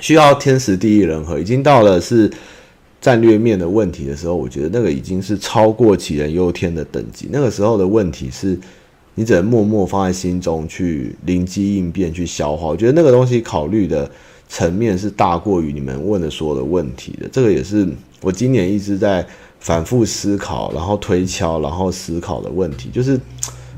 [0.00, 2.30] 需要天时地利人和，已经到了是。
[3.00, 7.26] 战略面的问题的时候，我觉得那个已经是超过杞人忧天的等级。
[7.32, 8.56] 那个时候的问题是，
[9.16, 12.68] 你只能默默放在心中去灵机应变去消化。
[12.68, 14.08] 我觉得那个东西考虑的
[14.52, 17.26] 层面是大过于你们问的所有的问题的。
[17.32, 17.88] 这个也是
[18.20, 19.26] 我今年一直在
[19.58, 23.18] 反复思考，然后推敲，然后思考的问题，就是。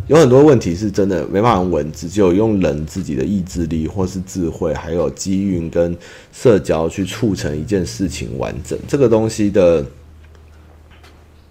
[0.07, 5.97] 有很多问题是真的没办法用文字，只有用人自己的意志力，或是智慧，还有机运跟
[6.31, 8.79] 社交去促成一件事情完整。
[8.87, 9.83] 这个东西的，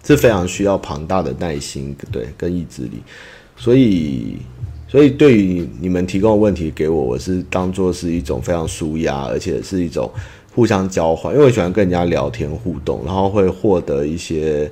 [0.04, 3.02] 是非常需要庞大的耐心，对，跟意志力。
[3.56, 4.36] 所以，
[4.94, 10.08] 所以对于你们提供的问题给我，我是当做是一种非常舒压，而且是一种
[10.54, 11.34] 互相交换。
[11.34, 14.70] 因为我喜欢跟人家聊天互动，然后会获得一些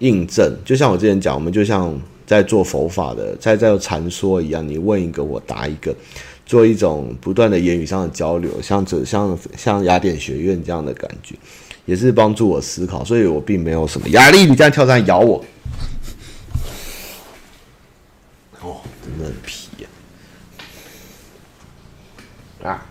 [0.00, 0.52] 印证。
[0.62, 1.98] 就像我之前讲，我们就像。
[2.24, 5.94] 在做佛法的，在在禅说一样，你问一个，我答一个，
[6.46, 11.34] 做一种不断的言语上的交流，像这像像雅典学院这样的感觉，
[11.84, 14.46] 也是帮助我思考，所以我并没有什么压力。
[14.46, 15.44] 你这样跳上来咬我，
[19.22, 19.86] 哦，真的很皮！
[22.62, 22.84] 啊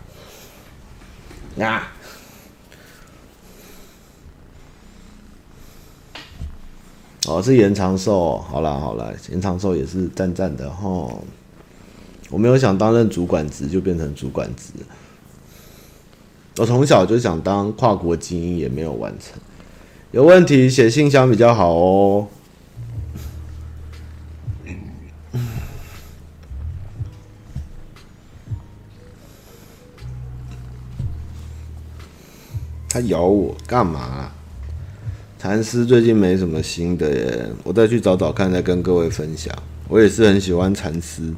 [1.59, 1.91] 啊！
[7.27, 11.13] 哦，是延长寿，好啦好啦，延长寿也是赞赞的齁。
[12.29, 14.71] 我没有想担任主管职，就变成主管职。
[16.57, 19.39] 我从小就想当跨国精英，也没有完成。
[20.11, 22.27] 有问题写信箱比较好哦。
[32.91, 34.29] 他咬我干嘛？
[35.39, 39.55] 蚕丝最近没什么新的耶，我再去找找看，再跟各位分享。
[39.87, 41.33] 我也是很喜欢蚕丝。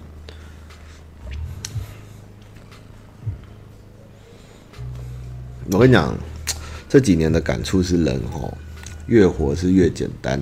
[5.72, 6.18] 我跟你讲，
[6.90, 8.52] 这几年的感触是人哦，
[9.06, 10.42] 越活是越简单。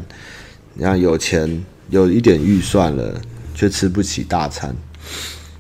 [0.74, 3.22] 你看，有钱有一点预算了，
[3.54, 4.74] 却吃不起大餐；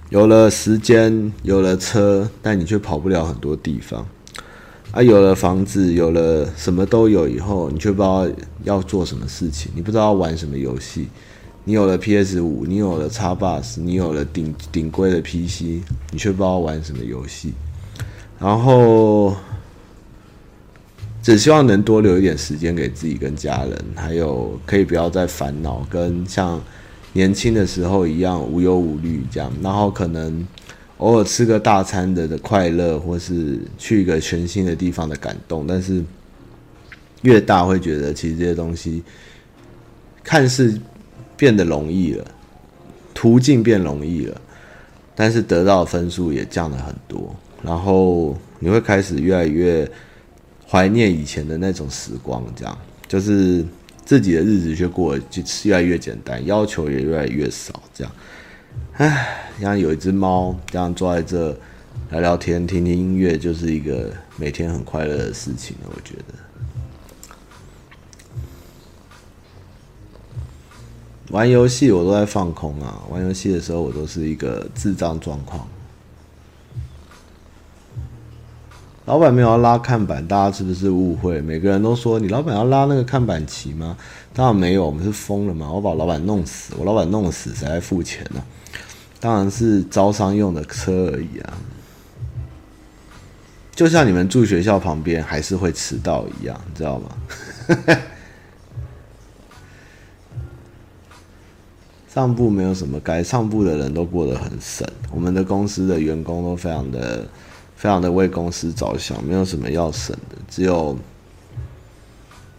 [0.10, 4.08] 有了时间，有了车，但你却跑不了很多地方。
[4.92, 8.28] 啊，有了房子，有了什么都有以后，你却不知道
[8.66, 11.08] 要做什么事情，你不知道玩什么游戏。
[11.64, 15.82] 你有了 PS 五，你有了 Xbox，你有了顶顶规的 PC，
[16.12, 17.54] 你却不知道玩什么游戏。
[18.38, 19.34] 然后，
[21.24, 26.62] 只希望能多留一点时间给自己跟家人，还有可以不要再烦恼，跟像
[27.14, 29.50] 年轻的时候一样无忧无虑这样。
[29.64, 30.46] 然后可能。
[31.02, 36.04] 偶尔吃个大餐的的快乐，或是去一个全新的地方的感动，但是
[37.24, 39.04] 越大会觉得，其实这些东西
[40.24, 40.80] 看似
[41.36, 42.26] 变得容易了，
[43.16, 44.39] 途径变容易了，
[45.16, 47.36] 但是得到分数也降了很多。
[47.64, 49.89] 然后你会开始越来越
[50.68, 52.78] 怀念以前的那种时光，这样
[53.08, 53.66] 就是
[54.06, 58.14] 自己的日子却过得就越来越简单，要求也越来越少，这样。
[58.98, 61.58] 唉，像有一只猫这样坐在这，
[62.10, 65.89] 聊聊天、听听音乐，就是一个每天很快乐的事情了。
[65.96, 66.36] 我觉得
[71.30, 75.66] 玩游戏我都在放空啊，玩游戏的时候我都是一个智障状况。
[79.06, 81.42] 老板没有要拉看板，大家是不是误会？
[81.42, 83.98] 每个人都说你老板要拉那个看板旗吗？
[84.34, 85.72] 当然没有，我们是疯了嘛！
[85.72, 88.44] 我把老板弄死，我老板弄死谁来付钱呢？
[89.22, 91.53] 当然是招商用的车而已啊！
[93.74, 97.09] 就像你们住学校旁边还是会迟到一样，你知道吗？
[102.13, 107.26] 上部没有什么该上部的人都过得很省，我们的公司的员工都非常的。
[107.74, 110.95] 非常的为公司着想，没有什么要省的，只有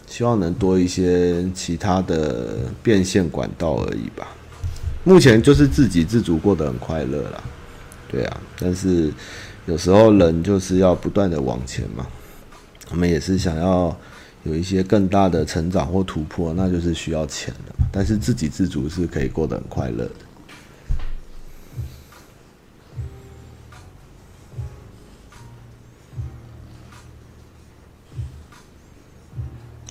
[0.09, 4.27] 希望能多一些其他的变现管道而已吧。
[5.05, 7.43] 目前就是自给自足，过得很快乐啦。
[8.09, 9.13] 对啊，但是
[9.67, 12.07] 有时候人就是要不断的往前嘛。
[12.91, 13.97] 我们也是想要
[14.45, 17.87] 有一些更大的成长或突破，那就是需要钱的嘛。
[17.91, 20.15] 但是自给自足是可以过得很快乐的。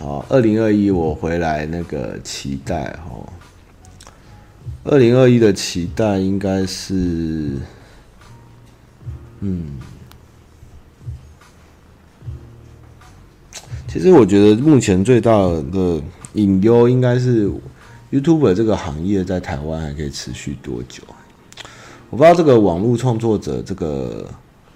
[0.05, 3.27] 哦，二零二一我回来那个期待哦，
[4.83, 7.57] 二零二一的期待应该是，
[9.41, 9.77] 嗯，
[13.87, 15.37] 其实我觉得目前最大
[15.71, 16.01] 的
[16.33, 17.49] 隐忧应该是
[18.11, 21.03] YouTube 这个行业在台湾还可以持续多久？
[22.09, 24.27] 我不知道这个网络创作者这个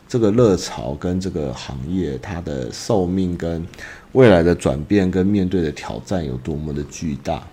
[0.07, 3.65] 这个热潮跟这个行业它的寿命跟。
[4.13, 7.45] 未来的转变跟面对的挑战有多么的巨大？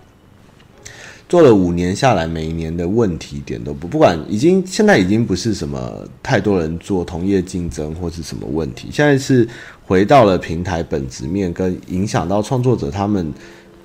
[1.33, 9.49] 做了五年下来，每一年的问题点都不不管，已经现在已经不是什么太多人做同业竞争或是什么问题，现在是
[9.83, 13.33] 回到了平台本质面跟影响到创作者他们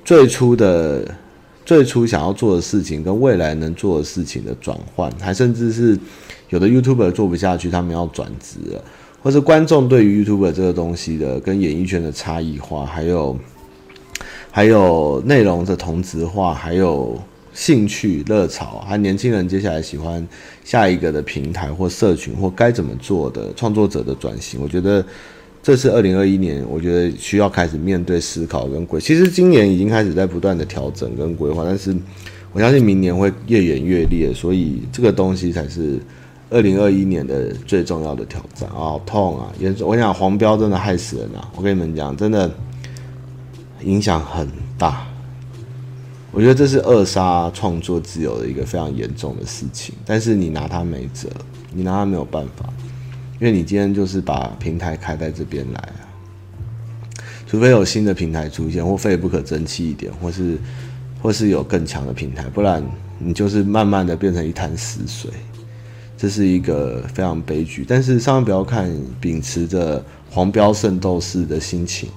[0.04, 1.10] 最初的
[1.64, 5.98] 最初想要做的事情跟未来能做的事情的转换，还甚至是
[6.50, 8.84] 有的 YouTuber 做不下去，他们要转职了。
[9.22, 13.38] 或是观众对于 YouTuber 这个东西的跟演艺圈的差异化，还有
[14.50, 17.18] 还有内容的同质化，还有
[17.58, 20.24] 兴趣热潮，还年轻人接下来喜欢
[20.64, 25.04] 下一个的平台或社群或该怎么做的创作者的转型，我觉得
[25.60, 29.00] 这是二零二一年，我觉得需要开始面对思考跟规。
[29.00, 31.92] 其实今年已经开始在不断的调整跟规划，但是
[32.52, 35.98] 我相信明年会越演越烈，所以这个东西才是。
[36.50, 39.52] 二零二一年的最重要的挑战啊，痛啊！
[39.60, 41.46] 严重，我想，黄标真的害死人啊！
[41.54, 42.50] 我跟你们讲，真的
[43.82, 44.48] 影响很
[44.78, 45.06] 大。
[46.30, 49.94] 我觉得这是扼杀创作自由的一个非常严重的事情。
[50.04, 51.28] 但是你拿它没辙，
[51.72, 52.68] 你拿它没有办法，
[53.40, 56.04] 因为你今天就是把平台开在这边来啊。
[57.46, 60.58] 除非有新的平台出现，或非不可争气一点，或是
[61.22, 62.84] 或是有更强的平台，不然
[63.18, 65.30] 你就是慢慢的变成一潭死水。
[66.18, 72.10] 这是一个非常悲剧，但是千万不要看秉持着黄标圣斗士的心情，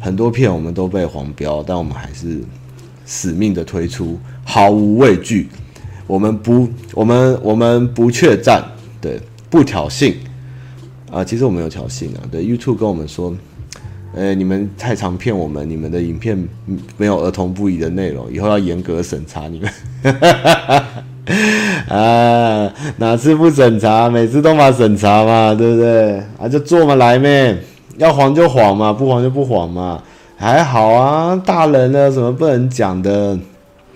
[0.00, 2.40] 很多片我们都被黄标，但我们还是
[3.04, 5.48] 死命的推出，毫无畏惧。
[6.06, 8.62] 我们不，我们我们不怯战，
[9.00, 10.14] 对，不挑衅
[11.10, 11.24] 啊。
[11.24, 13.34] 其实我们有挑衅啊，对，YouTube 跟我们说，
[14.14, 16.36] 诶，你们太常骗我们，你们的影片
[16.96, 19.70] 没有儿童不宜的内容，以后要严格审查你们。
[21.88, 24.10] 啊，哪次不审查？
[24.10, 26.20] 每次都嘛审查嘛，对不对？
[26.38, 27.56] 啊，就做嘛来咩，
[27.96, 30.02] 要黄就黄嘛，不黄就不黄嘛，
[30.42, 31.40] 还好啊。
[31.46, 33.38] 大人呢，什么不能讲的，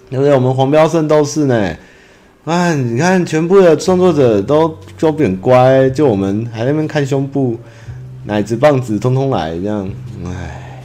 [0.08, 0.32] 对不对？
[0.32, 1.76] 我们黄标圣斗士呢？
[2.44, 7.58] 啊，你看，全部的创作者都都变乖，就我们还在那边看胸部、
[8.26, 9.90] 奶子、棒子，通通来这样。
[10.24, 10.82] 唉，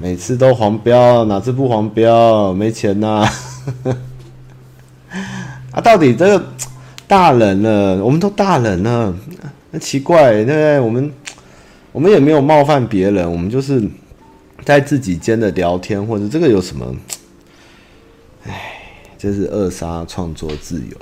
[0.00, 2.54] 每次都黄标，哪次不黄标？
[2.54, 3.30] 没钱呐、啊。
[5.72, 6.42] 啊，到底这个
[7.06, 9.14] 大人了，我们都大人了，
[9.70, 10.80] 那奇怪，对不对？
[10.80, 11.12] 我们
[11.94, 13.80] 我们也没有冒犯别人，我们就是
[14.64, 16.92] 在自己间的聊天，或者这个有什么？
[18.42, 18.82] 哎，
[19.16, 20.96] 这是扼杀创作自由。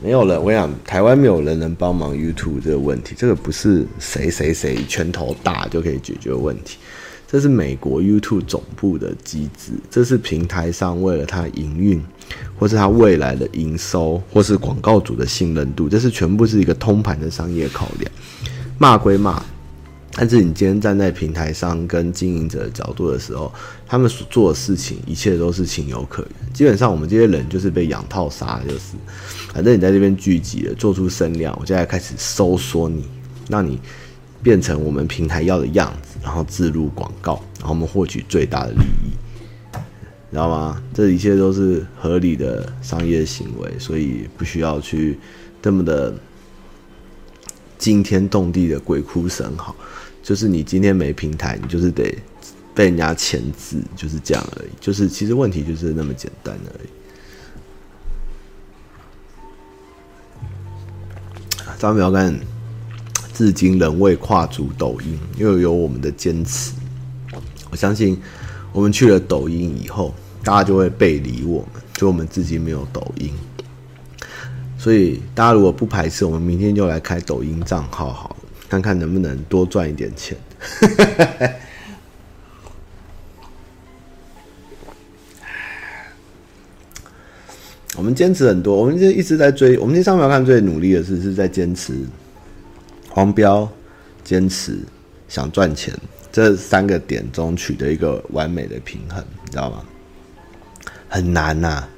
[0.00, 6.78] 没有人，我想台湾没有人能帮忙 YouTube 这个问题，这个不是谁谁谁拳头大就可以解决问题。
[7.26, 12.00] 这是美国 YouTube 总部的机制，这是平台上为了它营运，
[12.58, 18.10] 或是它未来的营收，或是广告主的信任度，这是全部是一个通盘的商业考量。
[18.78, 19.42] 骂归骂，
[20.12, 23.52] 但是你今天站在平台上跟经营者的角度的时候，
[23.86, 26.52] 他们所做的事情，一切都是情有可原。
[26.52, 28.96] 基本上，我们这些人就是被养套杀，就是
[29.52, 33.04] 反正你在这边聚集了，做出声量，我现在开始收缩你，
[33.48, 33.78] 让你
[34.42, 39.12] 变成我们平台要的样子，然后置入广告，然后我们获取最大的利益，
[40.30, 40.82] 知道吗？
[40.94, 45.18] 这一切都是合理的商业行为，所以不需要去
[45.60, 46.14] 这么的
[47.78, 49.74] 惊天动地的鬼哭神嚎。
[50.22, 52.16] 就是你今天没平台，你就是得
[52.74, 54.68] 被人家钳制，就是这样而已。
[54.78, 56.88] 就是其实问题就是那么简单而已。
[61.78, 62.38] 张苗干
[63.32, 66.72] 至今仍未跨足抖音，因为有我们的坚持。
[67.70, 68.20] 我相信
[68.72, 70.14] 我们去了抖音以后，
[70.44, 73.32] 大家就会背离我们，就我们自己没有抖音。
[74.78, 78.36] 所以大家如果不排斥，我们明天就来开抖音账号好了。
[78.68, 80.38] 看看能不能多赚一点钱。
[87.96, 89.76] 我们坚持很多，我们就一直在追。
[89.76, 91.92] 我们今天上面要看最努力的是，是在坚持
[93.10, 93.68] 黄标，
[94.22, 94.78] 坚持
[95.28, 95.92] 想赚钱
[96.32, 99.84] 这三个点中取得一个完美的平衡，你知道吗？
[101.08, 101.88] 很难呐、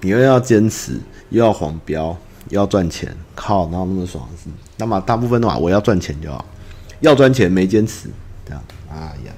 [0.00, 1.00] 你又要坚持，
[1.30, 2.16] 又要黄标。
[2.48, 4.48] 又要赚钱，靠，哪有那么爽的事？
[4.76, 6.46] 那么大部分的话，我要赚钱就好，
[7.00, 8.08] 要赚钱没坚持，
[8.44, 9.32] 这样，哎呀。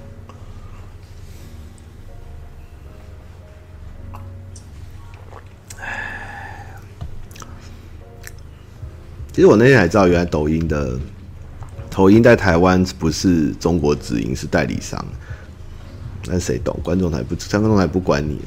[9.33, 11.01] 其实我那天才知道，原来抖音的
[11.99, 15.05] 抖音在台湾不是中国直营，是代理商。
[16.27, 16.79] 那谁懂？
[16.81, 18.41] 观众台不，观众台不管你。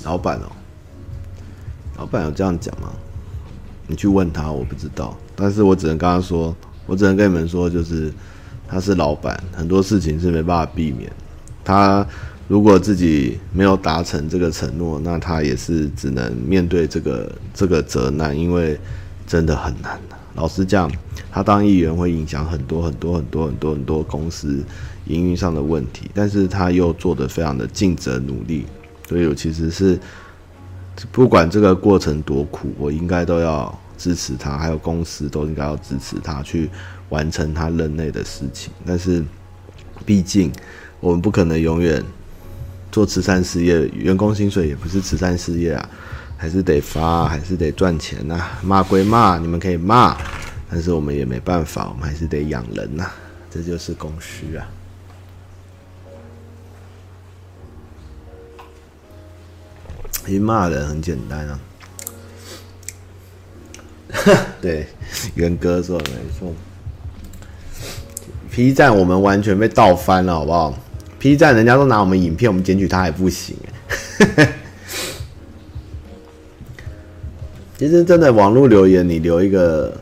[0.04, 0.50] 老板哦，
[1.98, 2.90] 老板有这样讲吗？
[3.86, 5.14] 你去问他，我不知道。
[5.36, 6.56] 但是我只能跟他说，
[6.86, 8.10] 我只能跟你们说，就是
[8.66, 11.12] 他是老板，很多事情是没办法避免。
[11.62, 12.06] 他
[12.50, 18.76] 如果自己没有达成这个承诺，那他也是只能面对这个这个责难，因为
[19.24, 19.96] 真的很难。
[20.34, 20.90] 老实讲，
[21.30, 24.64] 他当议员会影响很多很多很多很多很多公司
[25.06, 28.66] 营运上的问题，但是他又做得非常的尽责努力。
[29.08, 29.96] 所以，我其实是
[31.12, 36.68] 不管这个过程多苦，我应该都要支持他，还有公司都应该要支持他去
[37.10, 38.72] 完成他任内的事情。
[38.84, 39.24] 但是，
[40.04, 40.50] 毕竟
[40.98, 42.02] 我们不可能永远
[42.90, 45.88] 做慈善事业，员工薪水也不是慈善事业啊，
[46.36, 48.48] 还是得发，还是得赚钱呐。
[48.62, 50.16] 骂归骂，你们可以骂，
[50.70, 53.10] 但是我们也没办法，我们还是得养人呐，
[53.50, 54.66] 这就是供需啊。
[60.26, 61.60] 其实骂人很简单啊，
[64.60, 64.86] 对，
[65.34, 66.54] 元哥说的没错。
[68.50, 70.78] P 站我们完全被盗翻了，好不好
[71.20, 73.54] ？P 站人家都拿我们影片，我们检举他还不行。
[77.78, 79.96] 其实真的网络留言，你留一个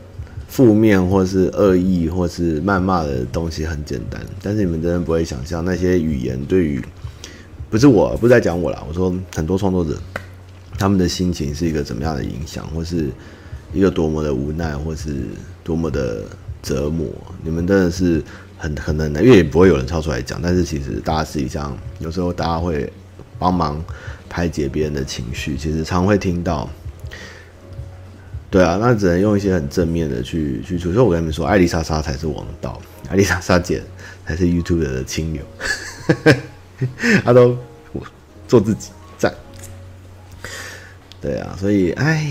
[0.47, 6.83] 负面或是恶意或是谩骂的东西很简单，但是你们真的不会想象那些语言对于。
[7.69, 8.83] 不是我，不是在讲我啦。
[8.87, 9.95] 我说很多创作者，
[10.79, 13.11] 他们的心情是一个怎么样的影响，或是
[13.71, 15.17] 一个多么的无奈，或是
[15.63, 16.23] 多么的
[16.63, 17.05] 折磨。
[17.43, 18.23] 你们真的是
[18.59, 20.39] 很很难，因为也不会有人跳出来讲。
[20.39, 22.91] 但是其实大家实际上有时候大家会
[23.39, 23.83] 帮忙
[24.29, 26.69] 排解别人的情绪，其实常会听到。
[28.51, 30.91] 对啊，那只能用一些很正面的去去说。
[30.91, 33.81] 所以我跟你们说，艾丽莎莎才是王道，艾丽莎莎姐
[34.25, 35.41] 才是 YouTube 的亲友。
[37.23, 37.55] 他都
[38.47, 39.31] 做自己赞，
[41.21, 42.25] 对啊，所以哎，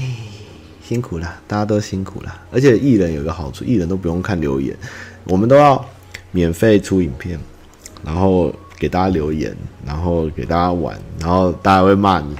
[0.82, 2.42] 辛苦了，大家都辛苦了。
[2.50, 4.76] 而且艺人有个好处，艺人都不用看留言，
[5.24, 5.88] 我们都要
[6.30, 7.38] 免费出影片，
[8.05, 9.56] 然后给大家留言，
[9.86, 12.36] 然后给大家玩，然后大家会骂你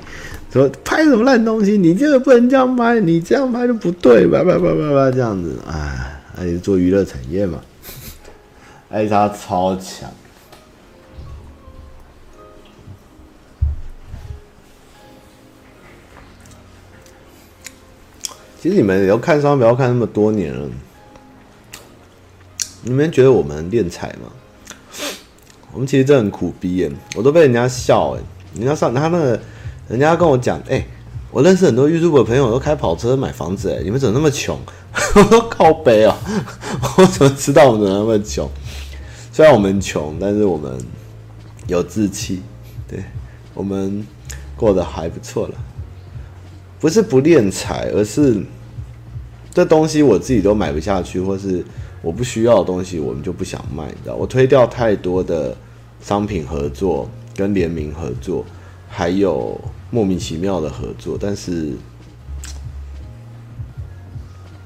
[0.53, 7.61] 说拍什么烂东西，你这个不能这样拍，你这样拍就不对，叭叭叭叭叭这样子，哎，而且做娱乐产业嘛，
[8.89, 10.11] 艾莎超强。
[18.61, 20.69] 其实你们也要看商标，看那么多年了，
[22.83, 24.31] 你们觉得我们练财吗？
[25.73, 28.21] 我们其实真的很苦逼耶，我都被人家笑哎。
[28.55, 29.41] 人家上他那个，
[29.89, 30.85] 人家跟我讲，哎，
[31.31, 34.59] 我认识很多 YouTube 的朋友都开跑车、买房子哎，你们怎么那么穷？
[35.15, 36.17] 我说靠北啊，
[36.97, 38.49] 我怎么知道我们怎么那么穷？
[39.31, 40.77] 虽然我们穷，但是我们
[41.67, 42.43] 有志气，
[42.89, 43.05] 对，
[43.55, 44.05] 我们
[44.57, 45.55] 过得还不错了。
[46.81, 48.43] 不是不练财，而是
[49.53, 51.65] 这东西我自己都买不下去，或是
[52.09, 54.15] 我不需要的东西，我们就不想卖，你知道？
[54.15, 55.55] 我推掉太多的
[56.01, 57.07] 商品合作
[57.37, 58.43] 跟联名合作，
[58.89, 59.61] 还有
[59.91, 61.73] 莫名其妙的合作，但是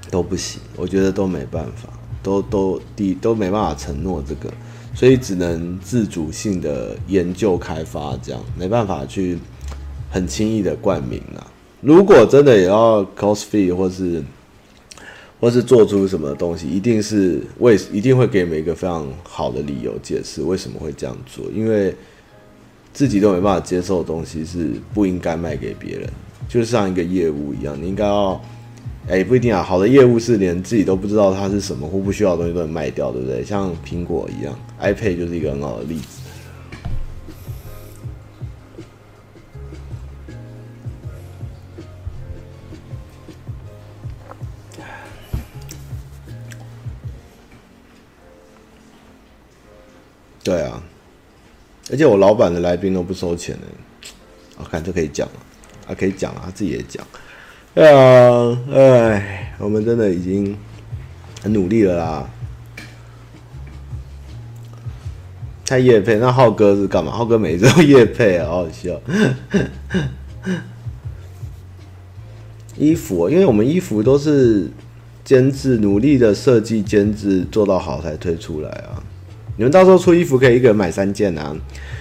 [0.08, 1.88] 都不行，我觉得都没办法，
[2.22, 4.48] 都都第都没办法承诺这个，
[4.94, 9.36] 所以只能自主性的研究开发，这样没办法去
[10.12, 11.44] 很轻易的冠名了。
[11.80, 14.22] 如果真的也要 cost fee 或是
[15.42, 21.92] 或是做出什么东西，一定是为一定会给你们一个非常好的理由解释为什么会这样做，因为
[22.92, 26.08] 自己都没办法接受的东西是不应该卖给别人，
[26.48, 28.40] 就像一个业务一样，你应该要，
[29.08, 33.44] 哎、不一定啊，好的业务是连自己都不知道它是什么或不需要的东西都能卖掉，对不对？
[33.44, 36.21] 像苹果一样，iPad 就是一个很好的例子。
[51.92, 53.62] 而且我老板的来宾都不收钱的。
[54.56, 55.34] 我看这可以讲了，
[55.88, 57.06] 啊，可以讲啊，他自己也讲。
[57.74, 60.56] 啊，哎，我们真的已经
[61.42, 62.30] 很努力了啦。
[65.66, 67.12] 他夜配，那浩哥是干嘛？
[67.12, 69.00] 浩哥每次都业配啊， 好好笑。
[72.76, 74.70] 衣服，因为我们衣服都是
[75.24, 79.02] 监制努力的设计监制做到好才推出来啊。
[79.54, 81.54] 你们到时候出衣服可以一个人买三件啊，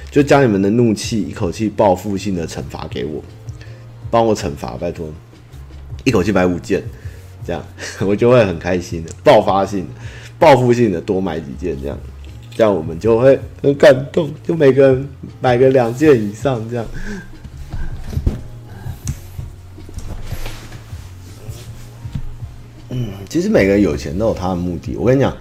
[0.10, 3.22] 就将你们的怒气一口气报复性的惩罚给我，
[4.10, 5.12] 帮我惩罚，拜托，
[6.06, 6.82] 一口气买五件，
[7.46, 7.62] 这样
[8.08, 9.88] 我就会很开心的，爆发性的、
[10.40, 12.00] 报复性的多买几件，这样，
[12.56, 15.08] 这样我们就会很感动，就每个人
[15.42, 16.86] 买个两件以上，这样。
[22.90, 25.36] 嗯，其实每个人有钱都有他的目的，我跟你讲。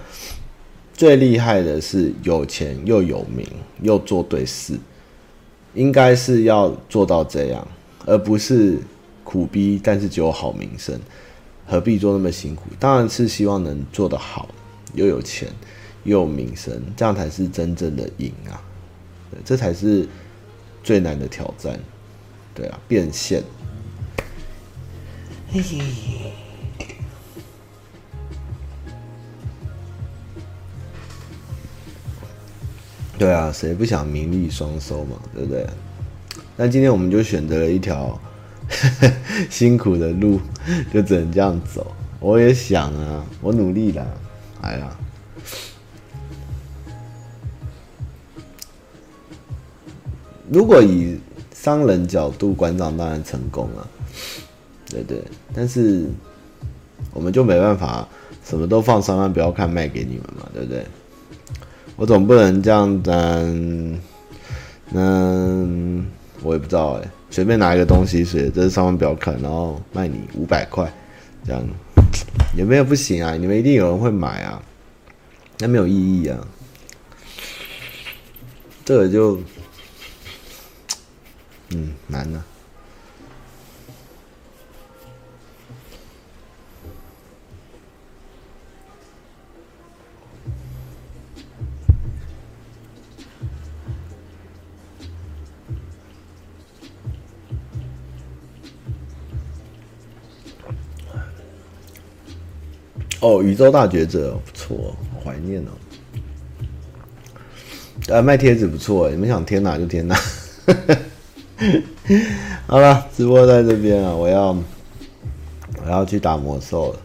[1.01, 3.47] 最厉害的是有钱又有名
[3.81, 4.79] 又做对事，
[5.73, 7.67] 应该是要做到这样，
[8.05, 8.77] 而不是
[9.25, 11.01] 苦逼，但是只有好名声，
[11.67, 12.65] 何必做那么辛苦？
[12.79, 14.47] 当然是希望能做得好，
[14.93, 15.49] 又有钱
[16.05, 18.61] 又有名声，这样才是真正的赢啊！
[19.31, 20.07] 对，这才是
[20.85, 21.81] 最难的挑战。
[22.55, 23.43] 对啊，变现。
[33.21, 35.67] 对啊，谁不想名利双收嘛，对不对？
[36.57, 38.19] 但今天我们就选择了一条
[39.51, 40.41] 辛苦的路，
[40.91, 41.87] 就只能这样走。
[42.19, 44.07] 我也想啊，我努力了，
[44.63, 44.97] 哎呀，
[50.49, 51.21] 如果以
[51.53, 53.87] 商人角度，馆长当然成功了，
[54.89, 55.23] 对对。
[55.55, 56.07] 但是
[57.13, 58.09] 我们就没办法，
[58.43, 60.87] 什么都放三万，不要看卖给你们嘛，对不对？
[62.01, 63.11] 我总不能这样子，
[64.95, 66.07] 嗯，
[66.43, 70.91] 我也不知道哎，随便拿一个东西写这是上万表款，然后卖你五百块，
[71.45, 71.63] 这样
[72.57, 73.35] 有没有不行啊？
[73.35, 74.63] 你们一定有人会买啊，
[75.59, 76.39] 那没有意义啊，
[78.83, 79.39] 这个就，
[81.75, 82.43] 嗯，难了。
[103.21, 105.71] 哦，宇宙大抉择不错，好怀念哦。
[108.09, 110.17] 呃，卖贴纸不错，你们想贴哪就贴哪。
[112.67, 114.57] 好了，直播在这边啊，我要
[115.85, 117.01] 我要去打魔兽了。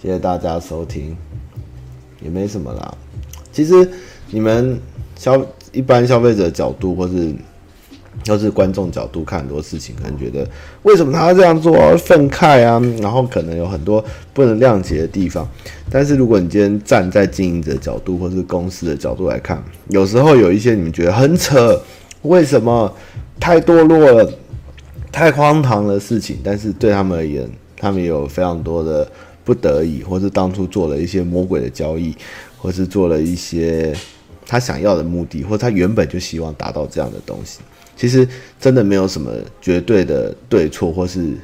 [0.00, 1.16] 谢谢大家收听，
[2.22, 2.96] 也没什么啦。
[3.52, 3.90] 其实
[4.30, 4.80] 你们
[5.16, 5.40] 消
[5.72, 7.34] 一般消费者角度或是。
[8.26, 10.46] 要是观众角度看很多事情，可能觉得
[10.82, 15.48] 为什么他要这样做啊，愤慨啊，然后可能有很多不能谅解的地方。
[15.90, 21.80] 但是如果你今天站在经营者角度或是公司的角度来看，有时候有一些你们觉得很扯，
[22.22, 22.94] 为什么
[23.40, 24.32] 太堕落了、
[25.10, 29.10] 太荒唐的事情，但是对他们而言，他们也有非常多的
[29.42, 32.14] 不得已，或是当初做了一些魔鬼的交易，
[32.58, 33.96] 或是做了一些
[34.46, 37.60] 他想要的目的，或他原本就希望达到这样的东西。
[38.00, 38.26] 其实
[38.58, 41.34] 真的没有什么绝对的对错，或是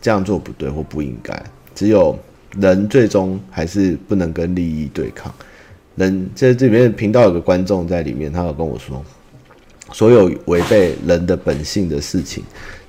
[0.00, 1.40] 这样做不对或不应该。
[1.72, 2.18] 只有
[2.56, 5.32] 人最终还是不能跟利益对抗。
[5.94, 9.04] 人在这里面频道有个观众在里面，他有跟我说，
[9.92, 12.42] 所有违背人的本性的事情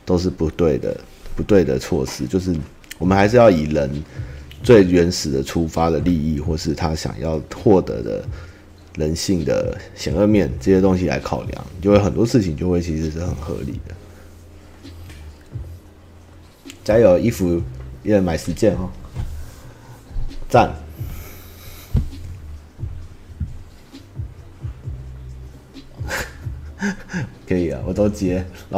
[0.03, 0.99] 都是不对的，
[1.35, 2.25] 不对的措施。
[2.25, 2.55] 就是
[2.97, 4.03] 我们还是要以人
[4.63, 8.25] 最原始的出发的利益，或是他想要获得的
[8.99, 13.95] 人性的险恶面这些东西来考量，就会很多事情就会其实是很合理的。
[16.83, 17.61] 加油，衣服
[18.03, 18.89] 一人买十件哦，
[20.49, 20.71] 赞。
[27.47, 28.77] 可以啊，我都接，老